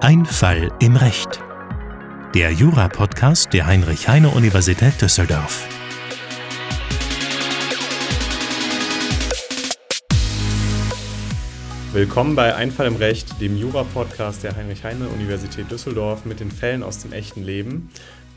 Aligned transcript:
Ein 0.00 0.26
Fall 0.26 0.70
im 0.80 0.96
Recht. 0.96 1.42
Der 2.34 2.52
Jura-Podcast 2.52 3.54
der 3.54 3.66
Heinrich-Heine-Universität 3.66 5.00
Düsseldorf. 5.00 5.66
Willkommen 11.94 12.36
bei 12.36 12.54
Ein 12.54 12.70
Fall 12.70 12.88
im 12.88 12.96
Recht, 12.96 13.40
dem 13.40 13.56
Jura-Podcast 13.56 14.42
der 14.42 14.56
Heinrich-Heine-Universität 14.56 15.70
Düsseldorf 15.70 16.26
mit 16.26 16.40
den 16.40 16.50
Fällen 16.50 16.82
aus 16.82 16.98
dem 16.98 17.14
echten 17.14 17.42
Leben. 17.42 17.88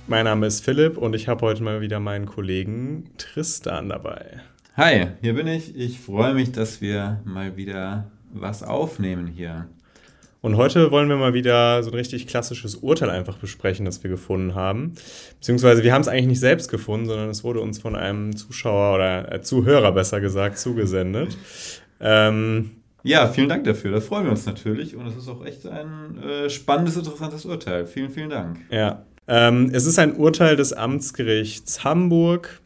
Mein 0.07 0.23
Name 0.23 0.47
ist 0.47 0.63
Philipp 0.63 0.97
und 0.97 1.15
ich 1.15 1.27
habe 1.27 1.41
heute 1.41 1.63
mal 1.63 1.81
wieder 1.81 1.99
meinen 1.99 2.27
Kollegen 2.27 3.09
Tristan 3.17 3.89
dabei. 3.89 4.39
Hi, 4.77 5.07
hier 5.21 5.33
bin 5.33 5.47
ich. 5.47 5.75
Ich 5.75 5.99
freue 5.99 6.33
mich, 6.33 6.53
dass 6.53 6.79
wir 6.79 7.19
mal 7.25 7.57
wieder 7.57 8.09
was 8.41 8.63
aufnehmen 8.63 9.27
hier. 9.27 9.67
Und 10.41 10.57
heute 10.57 10.91
wollen 10.91 11.09
wir 11.09 11.15
mal 11.15 11.33
wieder 11.33 11.81
so 11.81 11.89
ein 11.89 11.95
richtig 11.95 12.27
klassisches 12.27 12.75
Urteil 12.75 13.09
einfach 13.09 13.37
besprechen, 13.37 13.83
das 13.83 14.03
wir 14.03 14.11
gefunden 14.11 14.53
haben. 14.53 14.93
Beziehungsweise 15.39 15.83
wir 15.83 15.91
haben 15.91 16.01
es 16.01 16.07
eigentlich 16.07 16.27
nicht 16.27 16.39
selbst 16.39 16.69
gefunden, 16.69 17.07
sondern 17.07 17.29
es 17.29 17.43
wurde 17.43 17.61
uns 17.61 17.79
von 17.79 17.95
einem 17.95 18.35
Zuschauer 18.35 18.93
oder 18.93 19.33
äh, 19.33 19.41
Zuhörer 19.41 19.91
besser 19.91 20.21
gesagt 20.21 20.59
zugesendet. 20.59 21.35
Ähm, 21.99 22.71
ja, 23.01 23.27
vielen 23.27 23.49
Dank 23.49 23.63
dafür. 23.63 23.91
Da 23.91 24.01
freuen 24.01 24.25
wir 24.25 24.31
uns 24.31 24.45
natürlich. 24.45 24.95
Und 24.95 25.07
es 25.07 25.15
ist 25.15 25.27
auch 25.29 25.43
echt 25.45 25.65
ein 25.65 26.21
äh, 26.21 26.49
spannendes, 26.51 26.95
interessantes 26.95 27.45
Urteil. 27.45 27.87
Vielen, 27.87 28.11
vielen 28.11 28.29
Dank. 28.29 28.59
Ja. 28.69 29.03
Ähm, 29.27 29.71
es 29.73 29.87
ist 29.87 29.97
ein 29.97 30.15
Urteil 30.15 30.55
des 30.55 30.73
Amtsgerichts 30.73 31.83
Hamburg 31.83 32.61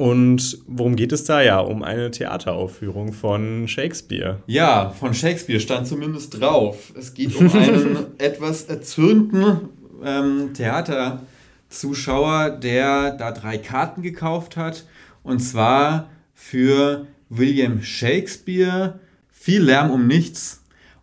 und 0.00 0.58
worum 0.66 0.96
geht 0.96 1.12
es 1.12 1.24
da? 1.24 1.42
Ja, 1.42 1.60
um 1.60 1.82
eine 1.82 2.10
Theateraufführung 2.10 3.12
von 3.12 3.68
Shakespeare. 3.68 4.42
Ja, 4.46 4.88
von 4.98 5.12
Shakespeare 5.12 5.60
stand 5.60 5.86
zumindest 5.86 6.40
drauf. 6.40 6.94
Es 6.98 7.12
geht 7.12 7.36
um 7.36 7.52
einen 7.52 8.06
etwas 8.18 8.62
erzürnten 8.62 9.68
ähm, 10.02 10.54
Theaterzuschauer, 10.54 12.48
der 12.48 13.12
da 13.12 13.30
drei 13.30 13.58
Karten 13.58 14.00
gekauft 14.00 14.56
hat. 14.56 14.86
Und 15.22 15.40
zwar 15.40 16.08
für 16.32 17.06
William 17.28 17.82
Shakespeare. 17.82 19.00
Viel 19.28 19.64
Lärm 19.64 19.90
um 19.90 20.06
nichts. 20.06 20.62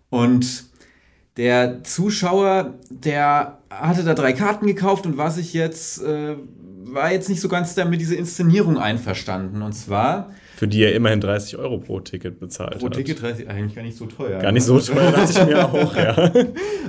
Und 0.09 0.63
der 1.37 1.83
Zuschauer, 1.83 2.73
der 2.89 3.59
hatte 3.69 4.03
da 4.03 4.15
drei 4.15 4.33
Karten 4.33 4.65
gekauft 4.65 5.05
und 5.05 5.17
war 5.17 5.29
sich 5.29 5.53
jetzt 5.53 6.01
äh, 6.01 6.35
war 6.93 7.11
jetzt 7.11 7.29
nicht 7.29 7.41
so 7.41 7.47
ganz 7.47 7.75
damit 7.75 8.01
diese 8.01 8.15
Inszenierung 8.15 8.77
einverstanden. 8.77 9.61
Und 9.61 9.73
zwar. 9.73 10.31
Für 10.55 10.67
die 10.67 10.83
er 10.83 10.95
immerhin 10.95 11.21
30 11.21 11.57
Euro 11.57 11.77
pro 11.77 11.99
Ticket 11.99 12.39
bezahlt 12.39 12.79
pro 12.79 12.85
hat. 12.85 12.93
Pro 12.93 12.97
Ticket 12.97 13.21
30, 13.21 13.49
eigentlich 13.49 13.75
gar 13.75 13.83
nicht 13.83 13.97
so 13.97 14.05
teuer. 14.05 14.39
Gar 14.39 14.51
nicht 14.51 14.63
so 14.63 14.79
teuer, 14.79 15.11
dachte 15.11 15.31
ich 15.31 15.45
mir 15.45 15.65
auch, 15.65 15.95
ja. 15.95 16.31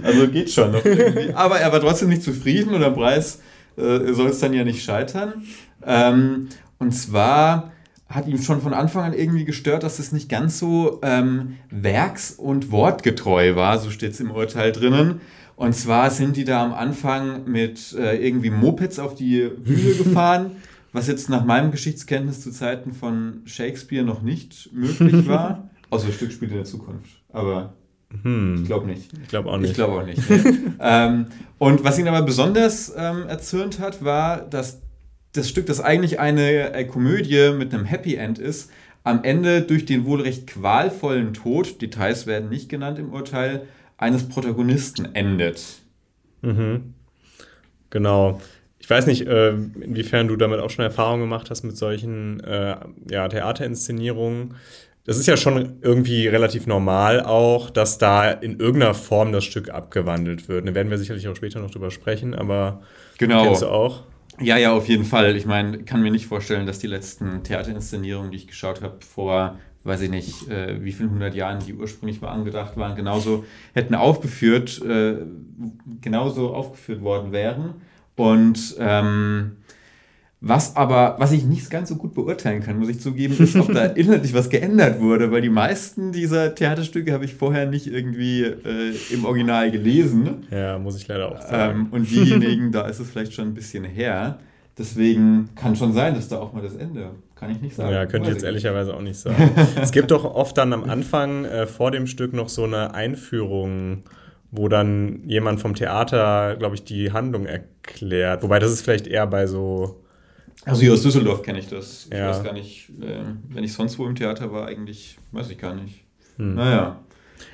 Also 0.02 0.28
geht 0.28 0.50
schon 0.50 0.72
noch 0.72 0.84
irgendwie. 0.84 1.34
Aber 1.34 1.58
er 1.58 1.70
war 1.72 1.80
trotzdem 1.80 2.08
nicht 2.08 2.22
zufrieden 2.22 2.74
und 2.74 2.82
am 2.82 2.94
Preis 2.94 3.41
äh, 3.76 4.12
soll 4.12 4.28
es 4.28 4.38
dann 4.38 4.54
ja 4.54 4.64
nicht 4.64 4.82
scheitern. 4.82 5.42
Ähm, 5.84 6.48
und 6.78 6.92
zwar 6.92 7.72
hat 8.08 8.26
ihm 8.26 8.41
schon 8.41 8.62
von 8.62 8.72
Anfang 8.72 9.04
an 9.04 9.12
irgendwie 9.12 9.44
gestört, 9.44 9.82
dass 9.82 9.98
es 9.98 10.12
nicht 10.12 10.28
ganz 10.28 10.58
so 10.58 10.98
ähm, 11.02 11.56
werks- 11.70 12.32
und 12.32 12.70
wortgetreu 12.72 13.54
war, 13.54 13.78
so 13.78 13.91
steht 13.91 14.12
es 14.12 14.20
im 14.20 14.30
Urteil 14.30 14.72
drinnen. 14.72 15.20
Und 15.59 15.75
zwar 15.75 16.12
sind 16.12 16.37
die 16.37 16.45
da 16.45 16.64
am 16.64 16.73
Anfang 16.73 17.51
mit 17.51 17.92
äh, 17.98 18.25
irgendwie 18.25 18.48
Mopeds 18.51 19.01
auf 19.01 19.17
die 19.17 19.48
Bühne 19.48 19.95
gefahren, 19.98 20.53
was 20.92 21.09
jetzt 21.09 21.28
nach 21.28 21.45
meinem 21.45 21.73
Geschichtskenntnis 21.73 22.41
zu 22.41 22.53
Zeiten 22.53 22.92
von 22.92 23.42
Shakespeare 23.45 24.05
noch 24.05 24.23
nicht 24.23 24.73
möglich 24.73 25.27
war. 25.27 25.69
Außer 25.91 26.06
das 26.06 26.15
Stück 26.15 26.31
spielt 26.31 26.53
in 26.53 26.59
der 26.59 26.65
Zukunft. 26.65 27.11
Aber 27.33 27.75
hm. 28.23 28.61
ich 28.62 28.67
glaube 28.67 28.87
nicht. 28.87 29.11
Ich 29.20 29.28
glaube 29.28 29.50
auch 29.50 29.59
nicht. 29.59 29.70
Ich 29.70 29.75
glaube 29.75 29.95
auch 29.95 30.06
nicht. 30.06 30.31
Nee. 30.31 30.55
ähm, 30.81 31.27
und 31.59 31.83
was 31.83 31.98
ihn 31.98 32.06
aber 32.06 32.22
besonders 32.22 32.95
ähm, 32.97 33.27
erzürnt 33.27 33.81
hat, 33.81 34.05
war, 34.05 34.43
dass 34.43 34.81
das 35.33 35.49
Stück, 35.49 35.66
das 35.66 35.81
eigentlich 35.81 36.21
eine 36.21 36.72
äh, 36.72 36.84
Komödie 36.84 37.50
mit 37.50 37.75
einem 37.75 37.84
Happy 37.84 38.15
End 38.15 38.38
ist, 38.38 38.71
am 39.03 39.25
Ende 39.25 39.62
durch 39.62 39.87
den 39.87 40.05
wohl 40.05 40.21
recht 40.21 40.47
qualvollen 40.47 41.34
Tod, 41.34 41.82
Details 41.82 42.28
werden 42.28 42.49
nicht 42.49 42.69
genannt 42.69 43.00
im 43.00 43.12
Urteil, 43.12 43.66
eines 43.98 44.28
Protagonisten 44.28 45.14
endet. 45.14 45.62
Mhm. 46.42 46.94
Genau. 47.91 48.41
Ich 48.78 48.88
weiß 48.88 49.06
nicht, 49.06 49.26
äh, 49.26 49.50
inwiefern 49.50 50.28
du 50.28 50.36
damit 50.36 50.60
auch 50.60 50.70
schon 50.70 50.84
Erfahrung 50.84 51.20
gemacht 51.20 51.50
hast 51.50 51.62
mit 51.62 51.76
solchen 51.76 52.41
äh, 52.41 52.76
ja, 53.10 53.28
Theaterinszenierungen. 53.28 54.54
Das 55.04 55.19
ist 55.19 55.26
ja 55.26 55.37
schon 55.37 55.78
irgendwie 55.81 56.28
relativ 56.28 56.66
normal 56.66 57.22
auch, 57.22 57.70
dass 57.70 57.98
da 57.98 58.31
in 58.31 58.60
irgendeiner 58.60 58.94
Form 58.94 59.32
das 59.32 59.44
Stück 59.44 59.70
abgewandelt 59.70 60.48
wird. 60.48 60.69
Da 60.69 60.75
werden 60.75 60.91
wir 60.91 60.98
sicherlich 60.98 61.28
auch 61.28 61.37
später 61.37 61.60
noch 61.60 61.70
drüber 61.70 61.91
sprechen, 61.91 62.34
aber 62.34 62.82
genau. 63.19 63.44
kennst 63.44 63.62
du 63.62 63.69
auch? 63.69 64.04
Ja, 64.41 64.56
ja, 64.56 64.72
auf 64.72 64.87
jeden 64.87 65.04
Fall. 65.04 65.34
Ich 65.37 65.47
meine, 65.47 65.82
kann 65.84 66.03
mir 66.03 66.10
nicht 66.10 66.26
vorstellen, 66.26 66.66
dass 66.66 66.78
die 66.78 66.87
letzten 66.87 67.42
Theaterinszenierungen, 67.42 68.31
die 68.31 68.37
ich 68.37 68.47
geschaut 68.47 68.82
habe, 68.82 68.98
vor 69.04 69.58
weiß 69.88 70.03
ich 70.03 70.10
nicht, 70.10 70.49
äh, 70.49 70.84
wie 70.84 70.93
vielen 70.93 71.10
hundert 71.10 71.34
Jahren 71.34 71.59
die 71.66 71.75
ursprünglich 71.75 72.21
mal 72.21 72.28
angedacht 72.28 72.76
waren, 72.76 72.94
genauso 72.94 73.44
hätten 73.75 73.94
aufgeführt, 73.94 74.81
äh, 74.82 75.16
genauso 76.00 76.54
aufgeführt 76.54 77.03
worden 77.03 77.32
wären. 77.32 77.75
Und 78.15 78.76
ähm, 78.78 79.53
was 80.41 80.76
aber, 80.76 81.16
was 81.19 81.32
ich 81.32 81.44
nicht 81.44 81.69
ganz 81.69 81.88
so 81.88 81.97
gut 81.97 82.15
beurteilen 82.15 82.62
kann, 82.62 82.78
muss 82.78 82.88
ich 82.88 83.00
zugeben, 83.00 83.37
ist, 83.38 83.56
ob 83.56 83.72
da 83.72 83.84
inhaltlich 83.97 84.34
was 84.34 84.49
geändert 84.49 85.00
wurde, 85.00 85.32
weil 85.32 85.43
die 85.43 85.49
meisten 85.49 86.12
dieser 86.12 86.55
Theaterstücke 86.55 87.12
habe 87.12 87.25
ich 87.25 87.34
vorher 87.34 87.66
nicht 87.66 87.88
irgendwie 87.88 88.43
äh, 88.43 88.94
im 89.10 89.25
Original 89.25 89.72
gelesen. 89.72 90.47
Ja, 90.50 90.78
muss 90.78 90.97
ich 90.97 91.09
leider 91.09 91.32
auch 91.32 91.41
sagen. 91.41 91.81
Ähm, 91.81 91.87
und 91.91 92.09
diejenigen, 92.09 92.70
da 92.70 92.87
ist 92.87 93.00
es 93.00 93.10
vielleicht 93.10 93.32
schon 93.32 93.49
ein 93.49 93.55
bisschen 93.55 93.82
her. 93.82 94.38
Deswegen 94.78 95.49
kann 95.56 95.75
schon 95.75 95.93
sein, 95.93 96.15
dass 96.15 96.28
da 96.28 96.38
auch 96.38 96.53
mal 96.53 96.62
das 96.62 96.76
Ende 96.76 97.10
kann 97.38 97.50
ich 97.50 97.60
nicht 97.60 97.76
sagen. 97.76 97.93
Ja, 97.93 98.06
könnte 98.06 98.28
ich 98.28 98.34
jetzt 98.34 98.44
ehrlicherweise 98.44 98.94
auch 98.94 99.00
nicht 99.00 99.19
sagen. 99.19 99.50
es 99.81 99.93
gibt 99.93 100.10
doch 100.10 100.25
oft 100.25 100.56
dann 100.59 100.72
am 100.72 100.84
Anfang 100.84 101.44
äh, 101.44 101.66
vor 101.66 101.91
dem 101.91 102.06
Stück 102.06 102.32
noch 102.32 102.49
so 102.49 102.65
eine 102.65 102.94
Einführung, 102.94 104.03
wo 104.50 104.69
dann 104.69 105.22
jemand 105.25 105.60
vom 105.60 105.75
Theater, 105.75 106.56
glaube 106.56 106.75
ich, 106.75 106.84
die 106.84 107.12
Handlung 107.12 107.47
erklärt. 107.47 108.43
Wobei 108.43 108.59
das 108.59 108.72
ist 108.72 108.82
vielleicht 108.82 109.06
eher 109.06 109.26
bei 109.26 109.47
so. 109.47 110.03
Also 110.65 110.82
hier 110.82 110.93
aus 110.93 111.03
Düsseldorf 111.03 111.43
kenne 111.43 111.60
ich 111.60 111.69
das. 111.69 112.09
Ich 112.10 112.19
ja. 112.19 112.31
weiß 112.31 112.43
gar 112.43 112.53
nicht, 112.53 112.91
äh, 113.00 113.21
wenn 113.49 113.65
ich 113.65 113.72
sonst 113.72 113.99
wo 113.99 114.06
im 114.06 114.15
Theater 114.15 114.53
war, 114.53 114.66
eigentlich 114.66 115.19
weiß 115.32 115.50
ich 115.50 115.59
gar 115.59 115.75
nicht. 115.75 116.05
Hm. 116.37 116.55
Naja. 116.55 117.00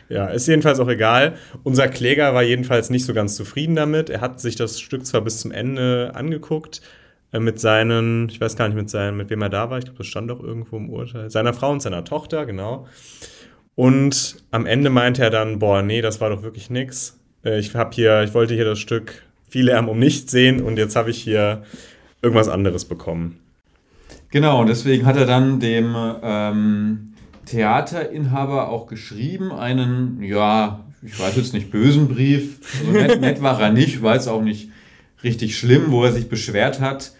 Ja, 0.09 0.27
ist 0.27 0.47
jedenfalls 0.47 0.81
auch 0.81 0.89
egal. 0.89 1.37
Unser 1.62 1.89
Kläger 1.89 2.34
war 2.34 2.43
jedenfalls 2.43 2.91
nicht 2.91 3.05
so 3.05 3.15
ganz 3.15 3.37
zufrieden 3.37 3.77
damit. 3.77 4.11
Er 4.11 4.21
hat 4.21 4.41
sich 4.41 4.56
das 4.56 4.81
Stück 4.81 5.06
zwar 5.06 5.21
bis 5.21 5.41
zum 5.41 5.51
Ende 5.51 6.12
angeguckt, 6.15 6.83
mit 7.41 7.61
seinen, 7.61 8.28
ich 8.28 8.41
weiß 8.41 8.56
gar 8.56 8.69
nicht, 8.69 8.77
mit, 8.77 8.91
seinen, 8.91 9.17
mit 9.17 9.31
wem 9.31 9.43
er 9.43 9.49
da 9.49 9.71
war, 9.71 9.78
ich 9.78 9.84
glaube, 9.84 9.99
das 9.99 10.06
stand 10.06 10.31
auch 10.31 10.41
irgendwo 10.41 10.77
im 10.77 10.91
Urteil, 10.91 11.31
seiner 11.31 11.53
Frau 11.53 11.71
und 11.72 11.83
seiner 11.83 12.05
Tochter, 12.05 12.47
genau. 12.47 12.87
Und 13.75 14.37
am 14.50 14.67
Ende 14.67 14.91
meinte 14.91 15.22
er 15.22 15.31
dann, 15.31 15.59
boah, 15.59 15.83
nee, 15.83 16.00
das 16.00 16.21
war 16.21 16.31
doch 16.31 16.43
wirklich 16.43 16.71
nix. 16.71 17.19
Äh, 17.45 17.59
ich 17.59 17.75
habe 17.75 17.95
hier, 17.95 18.22
ich 18.22 18.34
wollte 18.34 18.55
hier 18.55 18.65
das 18.65 18.78
Stück 18.78 19.22
viel 19.49 19.67
Lärm 19.67 19.89
um 19.89 19.99
nichts 19.99 20.31
sehen 20.31 20.62
und 20.62 20.78
jetzt 20.78 20.97
habe 20.97 21.11
ich 21.11 21.21
hier 21.21 21.62
irgendwas 22.22 22.49
anderes 22.49 22.84
bekommen. 22.84 23.41
Genau, 24.31 24.61
und 24.61 24.69
deswegen 24.69 25.06
hat 25.06 25.16
er 25.16 25.27
dann 25.27 25.61
dem 25.61 25.95
ähm, 26.22 27.15
Theaterinhaber 27.47 28.69
auch 28.69 28.87
geschrieben, 28.87 29.53
einen, 29.53 30.22
ja, 30.22 30.84
ich 31.03 31.19
weiß 31.19 31.37
jetzt 31.37 31.53
nicht, 31.53 31.71
bösen 31.71 32.09
Brief. 32.09 32.59
Also 32.81 32.93
nett, 32.93 33.21
nett 33.21 33.43
war 33.43 33.61
er 33.61 33.71
nicht, 33.71 34.03
war 34.03 34.16
es 34.16 34.27
auch 34.27 34.43
nicht 34.43 34.71
richtig 35.22 35.56
schlimm, 35.59 35.91
wo 35.91 36.05
er 36.05 36.12
sich 36.12 36.28
beschwert 36.28 36.81
hat, 36.81 37.12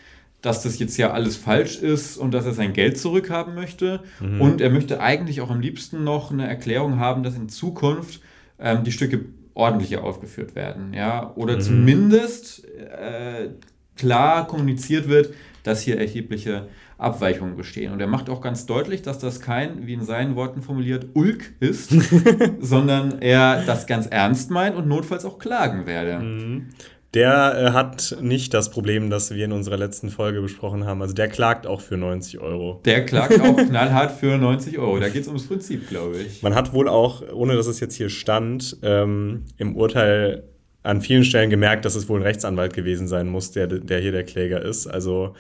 dass 0.45 0.63
das 0.63 0.79
jetzt 0.79 0.99
ja 0.99 1.11
alles 1.13 1.37
falsch 1.37 1.77
ist 1.77 2.19
und 2.19 2.35
dass 2.35 2.45
er 2.45 2.53
sein 2.53 2.75
Geld 2.75 2.99
zurückhaben 2.99 3.55
möchte. 3.55 4.01
Mhm. 4.21 4.43
Und 4.43 4.61
er 4.61 4.69
möchte 4.69 5.01
eigentlich 5.01 5.41
auch 5.41 5.51
am 5.51 5.61
liebsten 5.61 6.05
noch 6.05 6.31
eine 6.31 6.47
Erklärung 6.47 6.99
haben, 6.99 7.23
dass 7.23 7.35
in 7.35 7.49
Zukunft 7.49 8.21
ähm, 8.59 8.85
die 8.85 8.93
Stücke 8.93 9.25
ordentlicher 9.55 10.05
aufgeführt 10.05 10.55
werden. 10.55 10.93
Ja? 10.93 11.33
Oder 11.37 11.57
mhm. 11.57 11.61
zumindest 11.63 12.65
äh, 12.67 13.49
klar 13.97 14.47
kommuniziert 14.47 15.09
wird, 15.09 15.33
dass 15.63 15.81
hier 15.81 15.99
erhebliche 15.99 16.69
Abweichungen 16.99 17.57
bestehen. 17.57 17.93
Und 17.93 18.01
er 18.01 18.07
macht 18.07 18.29
auch 18.29 18.43
ganz 18.43 18.67
deutlich, 18.67 19.01
dass 19.01 19.19
das 19.19 19.41
kein, 19.41 19.87
wie 19.87 19.95
in 19.95 20.05
seinen 20.05 20.37
Worten 20.37 20.61
formuliert, 20.61 21.07
Ulk 21.15 21.55
ist, 21.59 21.89
sondern 22.61 23.23
er 23.23 23.63
das 23.65 23.87
ganz 23.87 24.07
ernst 24.09 24.51
meint 24.51 24.77
und 24.77 24.89
notfalls 24.89 25.25
auch 25.25 25.39
klagen 25.39 25.87
werde. 25.87 26.19
Mhm 26.19 26.67
der 27.15 27.57
äh, 27.57 27.71
hat 27.73 28.17
nicht 28.21 28.53
das 28.55 28.71
Problem, 28.71 29.09
das 29.09 29.33
wir 29.33 29.45
in 29.45 29.53
unserer 29.53 29.77
letzten 29.77 30.11
Folge 30.11 30.41
besprochen 30.41 30.85
haben. 30.85 31.01
Also 31.01 31.15
der 31.15 31.29
klagt 31.29 31.67
auch 31.67 31.81
für 31.81 31.97
90 31.97 32.41
Euro. 32.41 32.81
Der 32.85 33.07
klagt 33.07 33.41
auch 33.41 33.57
knallhart 33.57 34.13
für 34.13 34.37
90 34.37 34.79
Euro. 34.79 34.99
Da 34.99 35.09
geht 35.09 35.23
es 35.23 35.29
ums 35.29 35.47
Prinzip, 35.47 35.89
glaube 35.89 36.19
ich. 36.19 36.43
Man 36.43 36.55
hat 36.55 36.73
wohl 36.73 36.89
auch, 36.89 37.23
ohne 37.33 37.55
dass 37.55 37.67
es 37.67 37.81
jetzt 37.81 37.95
hier 37.95 38.11
stand, 38.11 38.77
ähm, 38.83 39.45
im 39.57 39.77
Urteil 39.77 40.45
an 40.83 41.01
vielen 41.01 41.25
Stellen 41.25 41.49
gemerkt, 41.51 41.85
dass 41.85 41.95
es 41.95 42.09
wohl 42.09 42.21
ein 42.21 42.25
Rechtsanwalt 42.25 42.75
gewesen 42.75 43.09
sein 43.09 43.29
muss, 43.29 43.53
der, 43.53 43.67
der 43.69 44.01
hier 44.01 44.13
der 44.13 44.25
Kläger 44.25 44.63
ist. 44.63 44.87
Also 44.87 45.35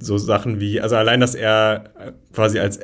so 0.00 0.18
Sachen 0.18 0.60
wie, 0.60 0.80
also 0.80 0.96
allein, 0.96 1.20
dass 1.20 1.34
er 1.34 1.84
quasi 2.32 2.58
als. 2.58 2.78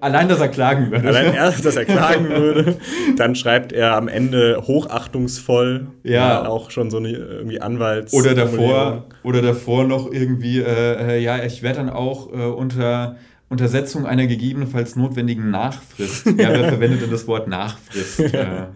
allein, 0.00 0.28
dass 0.28 0.40
er 0.40 0.48
klagen 0.48 0.90
würde. 0.90 1.08
Allein, 1.08 1.34
er, 1.34 1.50
dass 1.50 1.76
er 1.76 1.84
klagen 1.84 2.28
würde. 2.30 2.76
Dann 3.16 3.34
schreibt 3.34 3.72
er 3.72 3.96
am 3.96 4.08
Ende 4.08 4.62
hochachtungsvoll. 4.66 5.86
Ja. 6.02 6.46
Auch 6.46 6.70
schon 6.70 6.90
so 6.90 6.98
eine 6.98 7.10
irgendwie 7.10 7.60
Anwalts. 7.60 8.12
Oder 8.12 8.34
davor, 8.34 9.06
oder 9.22 9.42
davor 9.42 9.84
noch 9.84 10.12
irgendwie, 10.12 10.60
äh, 10.60 11.16
äh 11.16 11.18
ja, 11.18 11.42
ich 11.42 11.62
werde 11.62 11.78
dann 11.78 11.90
auch 11.90 12.32
äh, 12.32 12.44
unter 12.44 13.16
Untersetzung 13.50 14.06
einer 14.06 14.26
gegebenenfalls 14.26 14.96
notwendigen 14.96 15.50
Nachfrist. 15.50 16.26
Ja, 16.38 16.50
wer 16.50 16.68
verwendet 16.68 17.02
denn 17.02 17.10
das 17.10 17.26
Wort 17.26 17.48
Nachfrist? 17.48 18.20
Äh, 18.20 18.66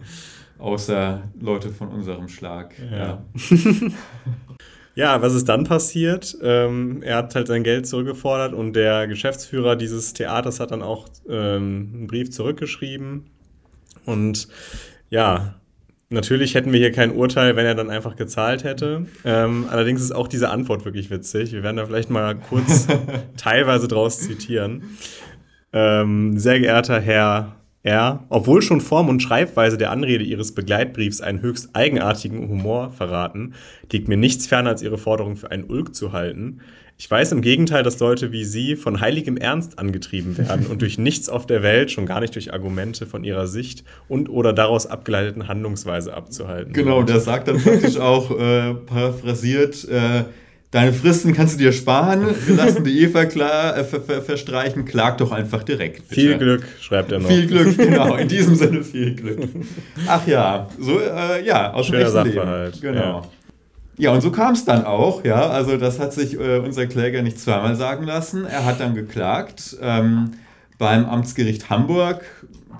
außer 0.59 1.23
Leute 1.39 1.69
von 1.69 1.87
unserem 1.87 2.27
Schlag. 2.27 2.75
Ja. 2.91 2.97
ja. 2.97 3.25
Ja, 4.95 5.21
was 5.21 5.33
ist 5.33 5.49
dann 5.49 5.65
passiert? 5.65 6.37
Ähm, 6.41 7.03
er 7.03 7.17
hat 7.17 7.35
halt 7.35 7.47
sein 7.47 7.63
Geld 7.63 7.85
zurückgefordert 7.85 8.53
und 8.53 8.73
der 8.73 9.07
Geschäftsführer 9.07 9.75
dieses 9.75 10.13
Theaters 10.13 10.61
hat 10.61 10.71
dann 10.71 10.81
auch 10.81 11.07
ähm, 11.27 11.91
einen 11.93 12.07
Brief 12.07 12.31
zurückgeschrieben. 12.31 13.25
Und 14.05 14.47
ja, 15.09 15.55
natürlich 16.09 16.55
hätten 16.55 16.71
wir 16.71 16.79
hier 16.79 16.93
kein 16.93 17.11
Urteil, 17.11 17.57
wenn 17.57 17.65
er 17.65 17.75
dann 17.75 17.89
einfach 17.89 18.15
gezahlt 18.15 18.63
hätte. 18.63 19.05
Ähm, 19.25 19.65
allerdings 19.69 20.01
ist 20.01 20.13
auch 20.13 20.29
diese 20.29 20.49
Antwort 20.49 20.85
wirklich 20.85 21.09
witzig. 21.09 21.51
Wir 21.51 21.61
werden 21.61 21.75
da 21.75 21.85
vielleicht 21.85 22.09
mal 22.09 22.35
kurz 22.35 22.87
teilweise 23.37 23.89
draus 23.89 24.19
zitieren. 24.19 24.97
Ähm, 25.73 26.39
sehr 26.39 26.61
geehrter 26.61 27.01
Herr 27.01 27.57
er, 27.85 28.25
obwohl 28.29 28.61
schon 28.61 28.81
Form 28.81 29.09
und 29.09 29.21
Schreibweise 29.21 29.77
der 29.77 29.91
Anrede 29.91 30.23
ihres 30.23 30.55
Begleitbriefs 30.55 31.21
einen 31.21 31.41
höchst 31.41 31.69
eigenartigen 31.73 32.49
Humor 32.49 32.89
verraten, 32.89 33.53
liegt 33.91 34.07
mir 34.07 34.17
nichts 34.17 34.47
ferner 34.47 34.71
als 34.71 34.81
ihre 34.81 34.97
Forderung 34.97 35.35
für 35.35 35.51
einen 35.51 35.65
Ulk 35.65 35.93
zu 35.93 36.11
halten. 36.11 36.61
Ich 36.97 37.11
weiß 37.11 37.33
im 37.33 37.41
Gegenteil, 37.41 37.83
dass 37.83 37.99
Leute 37.99 38.31
wie 38.31 38.43
Sie 38.45 38.75
von 38.75 39.01
heiligem 39.01 39.37
Ernst 39.37 39.77
angetrieben 39.77 40.37
werden 40.37 40.65
und 40.65 40.81
durch 40.81 40.97
nichts 40.97 41.29
auf 41.29 41.45
der 41.45 41.61
Welt, 41.61 41.91
schon 41.91 42.05
gar 42.05 42.21
nicht 42.21 42.33
durch 42.33 42.53
Argumente 42.53 43.05
von 43.05 43.23
ihrer 43.23 43.47
Sicht 43.47 43.83
und 44.07 44.29
oder 44.29 44.53
daraus 44.53 44.87
abgeleiteten 44.87 45.47
Handlungsweise 45.47 46.13
abzuhalten. 46.13 46.73
Genau, 46.73 47.03
der 47.03 47.19
sagt 47.19 47.49
dann 47.49 47.61
praktisch 47.61 47.97
auch 47.97 48.31
äh, 48.31 48.73
paraphrasiert, 48.73 49.87
äh, 49.89 50.23
Deine 50.75 50.91
Fristen 50.91 51.33
kannst 51.33 51.53
du 51.53 51.59
dir 51.59 51.71
sparen. 51.71 52.35
Wir 52.47 52.55
lassen 52.57 52.83
die 52.83 52.99
Eva 52.99 53.23
klar, 53.23 53.77
äh, 53.77 53.85
ver 53.85 54.01
ver 54.01 54.21
verstreichen. 54.21 54.83
Klag 54.83 55.15
doch 55.15 55.31
einfach 55.31 55.63
direkt. 55.63 56.09
Bitte. 56.09 56.21
Viel 56.21 56.37
Glück, 56.37 56.65
schreibt 56.81 57.13
er 57.13 57.19
noch. 57.19 57.29
Viel 57.29 57.47
Glück, 57.47 57.77
genau. 57.77 58.15
In 58.15 58.27
diesem 58.27 58.55
Sinne 58.55 58.83
viel 58.83 59.15
Glück. 59.15 59.39
Ach 60.05 60.27
ja, 60.27 60.67
so, 60.77 60.99
äh, 60.99 61.45
ja, 61.45 61.71
aus 61.71 61.85
Schöner 61.85 62.03
dem 62.03 62.11
Sachverhalt. 62.11 62.81
Genau. 62.81 62.99
Ja. 62.99 63.23
ja. 63.99 64.11
und 64.11 64.19
so 64.19 64.31
kam 64.31 64.51
es 64.51 64.65
dann 64.65 64.83
auch. 64.83 65.23
Ja, 65.23 65.47
also 65.47 65.77
das 65.77 65.97
hat 65.97 66.11
sich 66.11 66.37
äh, 66.37 66.57
unser 66.57 66.87
Kläger 66.87 67.21
nicht 67.21 67.39
zweimal 67.39 67.77
sagen 67.77 68.03
lassen. 68.03 68.45
Er 68.45 68.65
hat 68.65 68.81
dann 68.81 68.95
geklagt 68.95 69.77
ähm, 69.81 70.31
beim 70.77 71.05
Amtsgericht 71.05 71.69
Hamburg, 71.69 72.25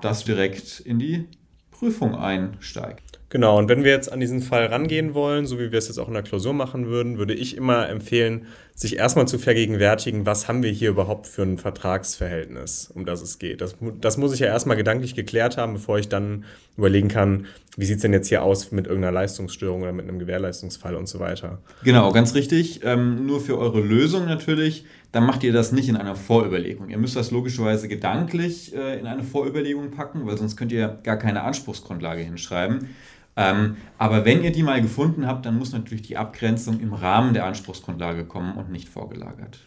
das 0.02 0.22
direkt 0.22 0.80
in 0.80 0.98
die 0.98 1.24
Prüfung 1.70 2.14
einsteigt. 2.14 3.15
Genau, 3.28 3.58
und 3.58 3.68
wenn 3.68 3.82
wir 3.82 3.90
jetzt 3.90 4.12
an 4.12 4.20
diesen 4.20 4.40
Fall 4.40 4.66
rangehen 4.66 5.12
wollen, 5.12 5.46
so 5.46 5.58
wie 5.58 5.72
wir 5.72 5.78
es 5.78 5.88
jetzt 5.88 5.98
auch 5.98 6.06
in 6.06 6.14
der 6.14 6.22
Klausur 6.22 6.52
machen 6.54 6.86
würden, 6.86 7.18
würde 7.18 7.34
ich 7.34 7.56
immer 7.56 7.88
empfehlen, 7.88 8.46
sich 8.76 8.98
erstmal 8.98 9.26
zu 9.26 9.38
vergegenwärtigen, 9.38 10.26
was 10.26 10.48
haben 10.48 10.62
wir 10.62 10.70
hier 10.70 10.90
überhaupt 10.90 11.26
für 11.26 11.42
ein 11.42 11.56
Vertragsverhältnis, 11.56 12.92
um 12.94 13.06
das 13.06 13.22
es 13.22 13.38
geht. 13.38 13.62
Das, 13.62 13.74
das 14.02 14.18
muss 14.18 14.34
ich 14.34 14.40
ja 14.40 14.48
erstmal 14.48 14.76
gedanklich 14.76 15.14
geklärt 15.14 15.56
haben, 15.56 15.72
bevor 15.72 15.98
ich 15.98 16.10
dann 16.10 16.44
überlegen 16.76 17.08
kann, 17.08 17.46
wie 17.78 17.86
sieht 17.86 17.96
es 17.96 18.02
denn 18.02 18.12
jetzt 18.12 18.28
hier 18.28 18.42
aus 18.42 18.72
mit 18.72 18.86
irgendeiner 18.86 19.14
Leistungsstörung 19.14 19.80
oder 19.80 19.92
mit 19.92 20.06
einem 20.06 20.18
Gewährleistungsfall 20.18 20.94
und 20.94 21.08
so 21.08 21.20
weiter. 21.20 21.58
Genau, 21.84 22.12
ganz 22.12 22.34
richtig. 22.34 22.82
Ähm, 22.84 23.26
nur 23.26 23.40
für 23.40 23.56
eure 23.56 23.80
Lösung 23.80 24.26
natürlich, 24.26 24.84
dann 25.10 25.24
macht 25.24 25.42
ihr 25.42 25.54
das 25.54 25.72
nicht 25.72 25.88
in 25.88 25.96
einer 25.96 26.14
Vorüberlegung. 26.14 26.90
Ihr 26.90 26.98
müsst 26.98 27.16
das 27.16 27.30
logischerweise 27.30 27.88
gedanklich 27.88 28.74
äh, 28.76 29.00
in 29.00 29.06
eine 29.06 29.22
Vorüberlegung 29.22 29.90
packen, 29.90 30.26
weil 30.26 30.36
sonst 30.36 30.58
könnt 30.58 30.72
ihr 30.72 30.98
gar 31.02 31.16
keine 31.16 31.44
Anspruchsgrundlage 31.44 32.20
hinschreiben. 32.20 32.90
Ähm, 33.36 33.76
aber 33.98 34.24
wenn 34.24 34.42
ihr 34.42 34.50
die 34.50 34.62
mal 34.62 34.80
gefunden 34.80 35.26
habt, 35.26 35.44
dann 35.44 35.58
muss 35.58 35.72
natürlich 35.72 36.02
die 36.02 36.16
Abgrenzung 36.16 36.80
im 36.80 36.94
Rahmen 36.94 37.34
der 37.34 37.44
Anspruchsgrundlage 37.44 38.24
kommen 38.24 38.56
und 38.56 38.70
nicht 38.70 38.88
vorgelagert. 38.88 39.58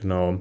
Genau. 0.00 0.40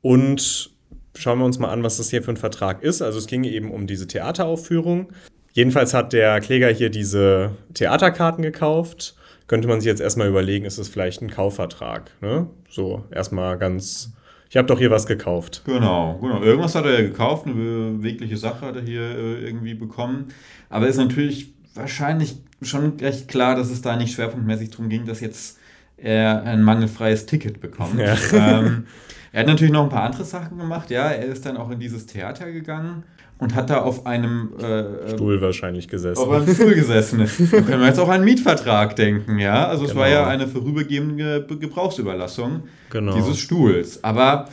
Und 0.00 0.70
schauen 1.14 1.38
wir 1.38 1.44
uns 1.44 1.58
mal 1.58 1.68
an, 1.68 1.82
was 1.82 1.98
das 1.98 2.10
hier 2.10 2.22
für 2.22 2.32
ein 2.32 2.36
Vertrag 2.36 2.82
ist. 2.82 3.02
Also 3.02 3.18
es 3.18 3.26
ging 3.26 3.44
eben 3.44 3.70
um 3.70 3.86
diese 3.86 4.06
Theateraufführung. 4.06 5.12
Jedenfalls 5.52 5.94
hat 5.94 6.12
der 6.12 6.40
Kläger 6.40 6.68
hier 6.68 6.90
diese 6.90 7.52
Theaterkarten 7.74 8.42
gekauft. 8.42 9.14
Könnte 9.46 9.68
man 9.68 9.80
sich 9.80 9.86
jetzt 9.86 10.00
erstmal 10.00 10.28
überlegen, 10.28 10.64
ist 10.64 10.78
es 10.78 10.88
vielleicht 10.88 11.20
ein 11.22 11.30
Kaufvertrag? 11.30 12.10
Ne? 12.20 12.48
So, 12.68 13.04
erstmal 13.10 13.58
ganz. 13.58 14.12
Ich 14.48 14.56
habe 14.56 14.66
doch 14.66 14.78
hier 14.78 14.90
was 14.90 15.06
gekauft. 15.06 15.62
Genau, 15.66 16.18
genau. 16.20 16.42
Irgendwas 16.42 16.74
hat 16.74 16.86
er 16.86 16.94
ja 16.94 17.02
gekauft, 17.02 17.46
eine 17.46 17.54
bewegliche 17.54 18.36
Sache 18.36 18.66
hat 18.66 18.76
er 18.76 18.82
hier 18.82 19.02
äh, 19.02 19.44
irgendwie 19.44 19.74
bekommen. 19.74 20.28
Aber 20.70 20.88
ist 20.88 20.96
natürlich 20.96 21.52
wahrscheinlich 21.74 22.38
schon 22.62 22.98
recht 22.98 23.28
klar, 23.28 23.56
dass 23.56 23.70
es 23.70 23.82
da 23.82 23.96
nicht 23.96 24.14
schwerpunktmäßig 24.14 24.70
darum 24.70 24.88
ging, 24.88 25.06
dass 25.06 25.20
jetzt 25.20 25.58
er 25.96 26.42
ein 26.42 26.62
mangelfreies 26.62 27.26
Ticket 27.26 27.60
bekommt. 27.60 27.98
Ja. 27.98 28.16
Ähm, 28.32 28.86
er 29.32 29.40
hat 29.40 29.48
natürlich 29.48 29.72
noch 29.72 29.82
ein 29.82 29.88
paar 29.88 30.04
andere 30.04 30.24
Sachen 30.24 30.58
gemacht. 30.58 30.90
Ja, 30.90 31.08
er 31.08 31.24
ist 31.24 31.44
dann 31.44 31.56
auch 31.56 31.68
in 31.70 31.80
dieses 31.80 32.06
Theater 32.06 32.52
gegangen 32.52 33.02
und 33.38 33.56
hat 33.56 33.68
da 33.68 33.82
auf 33.82 34.06
einem 34.06 34.52
äh, 34.60 34.80
ähm, 34.80 35.08
Stuhl 35.08 35.40
wahrscheinlich 35.40 35.88
gesessen. 35.88 36.20
Auf 36.20 36.30
einem 36.30 36.54
Stuhl 36.54 36.74
gesessen. 36.74 37.18
da 37.50 37.60
können 37.62 37.80
wir 37.80 37.88
jetzt 37.88 37.98
auch 37.98 38.08
an 38.08 38.14
einen 38.14 38.24
Mietvertrag 38.24 38.94
denken, 38.94 39.40
ja. 39.40 39.66
Also 39.66 39.84
es 39.84 39.90
genau. 39.90 40.02
war 40.02 40.08
ja 40.08 40.26
eine 40.28 40.46
vorübergehende 40.46 41.44
Gebrauchsüberlassung 41.48 42.62
genau. 42.90 43.14
dieses 43.16 43.40
Stuhls. 43.40 44.04
Aber 44.04 44.48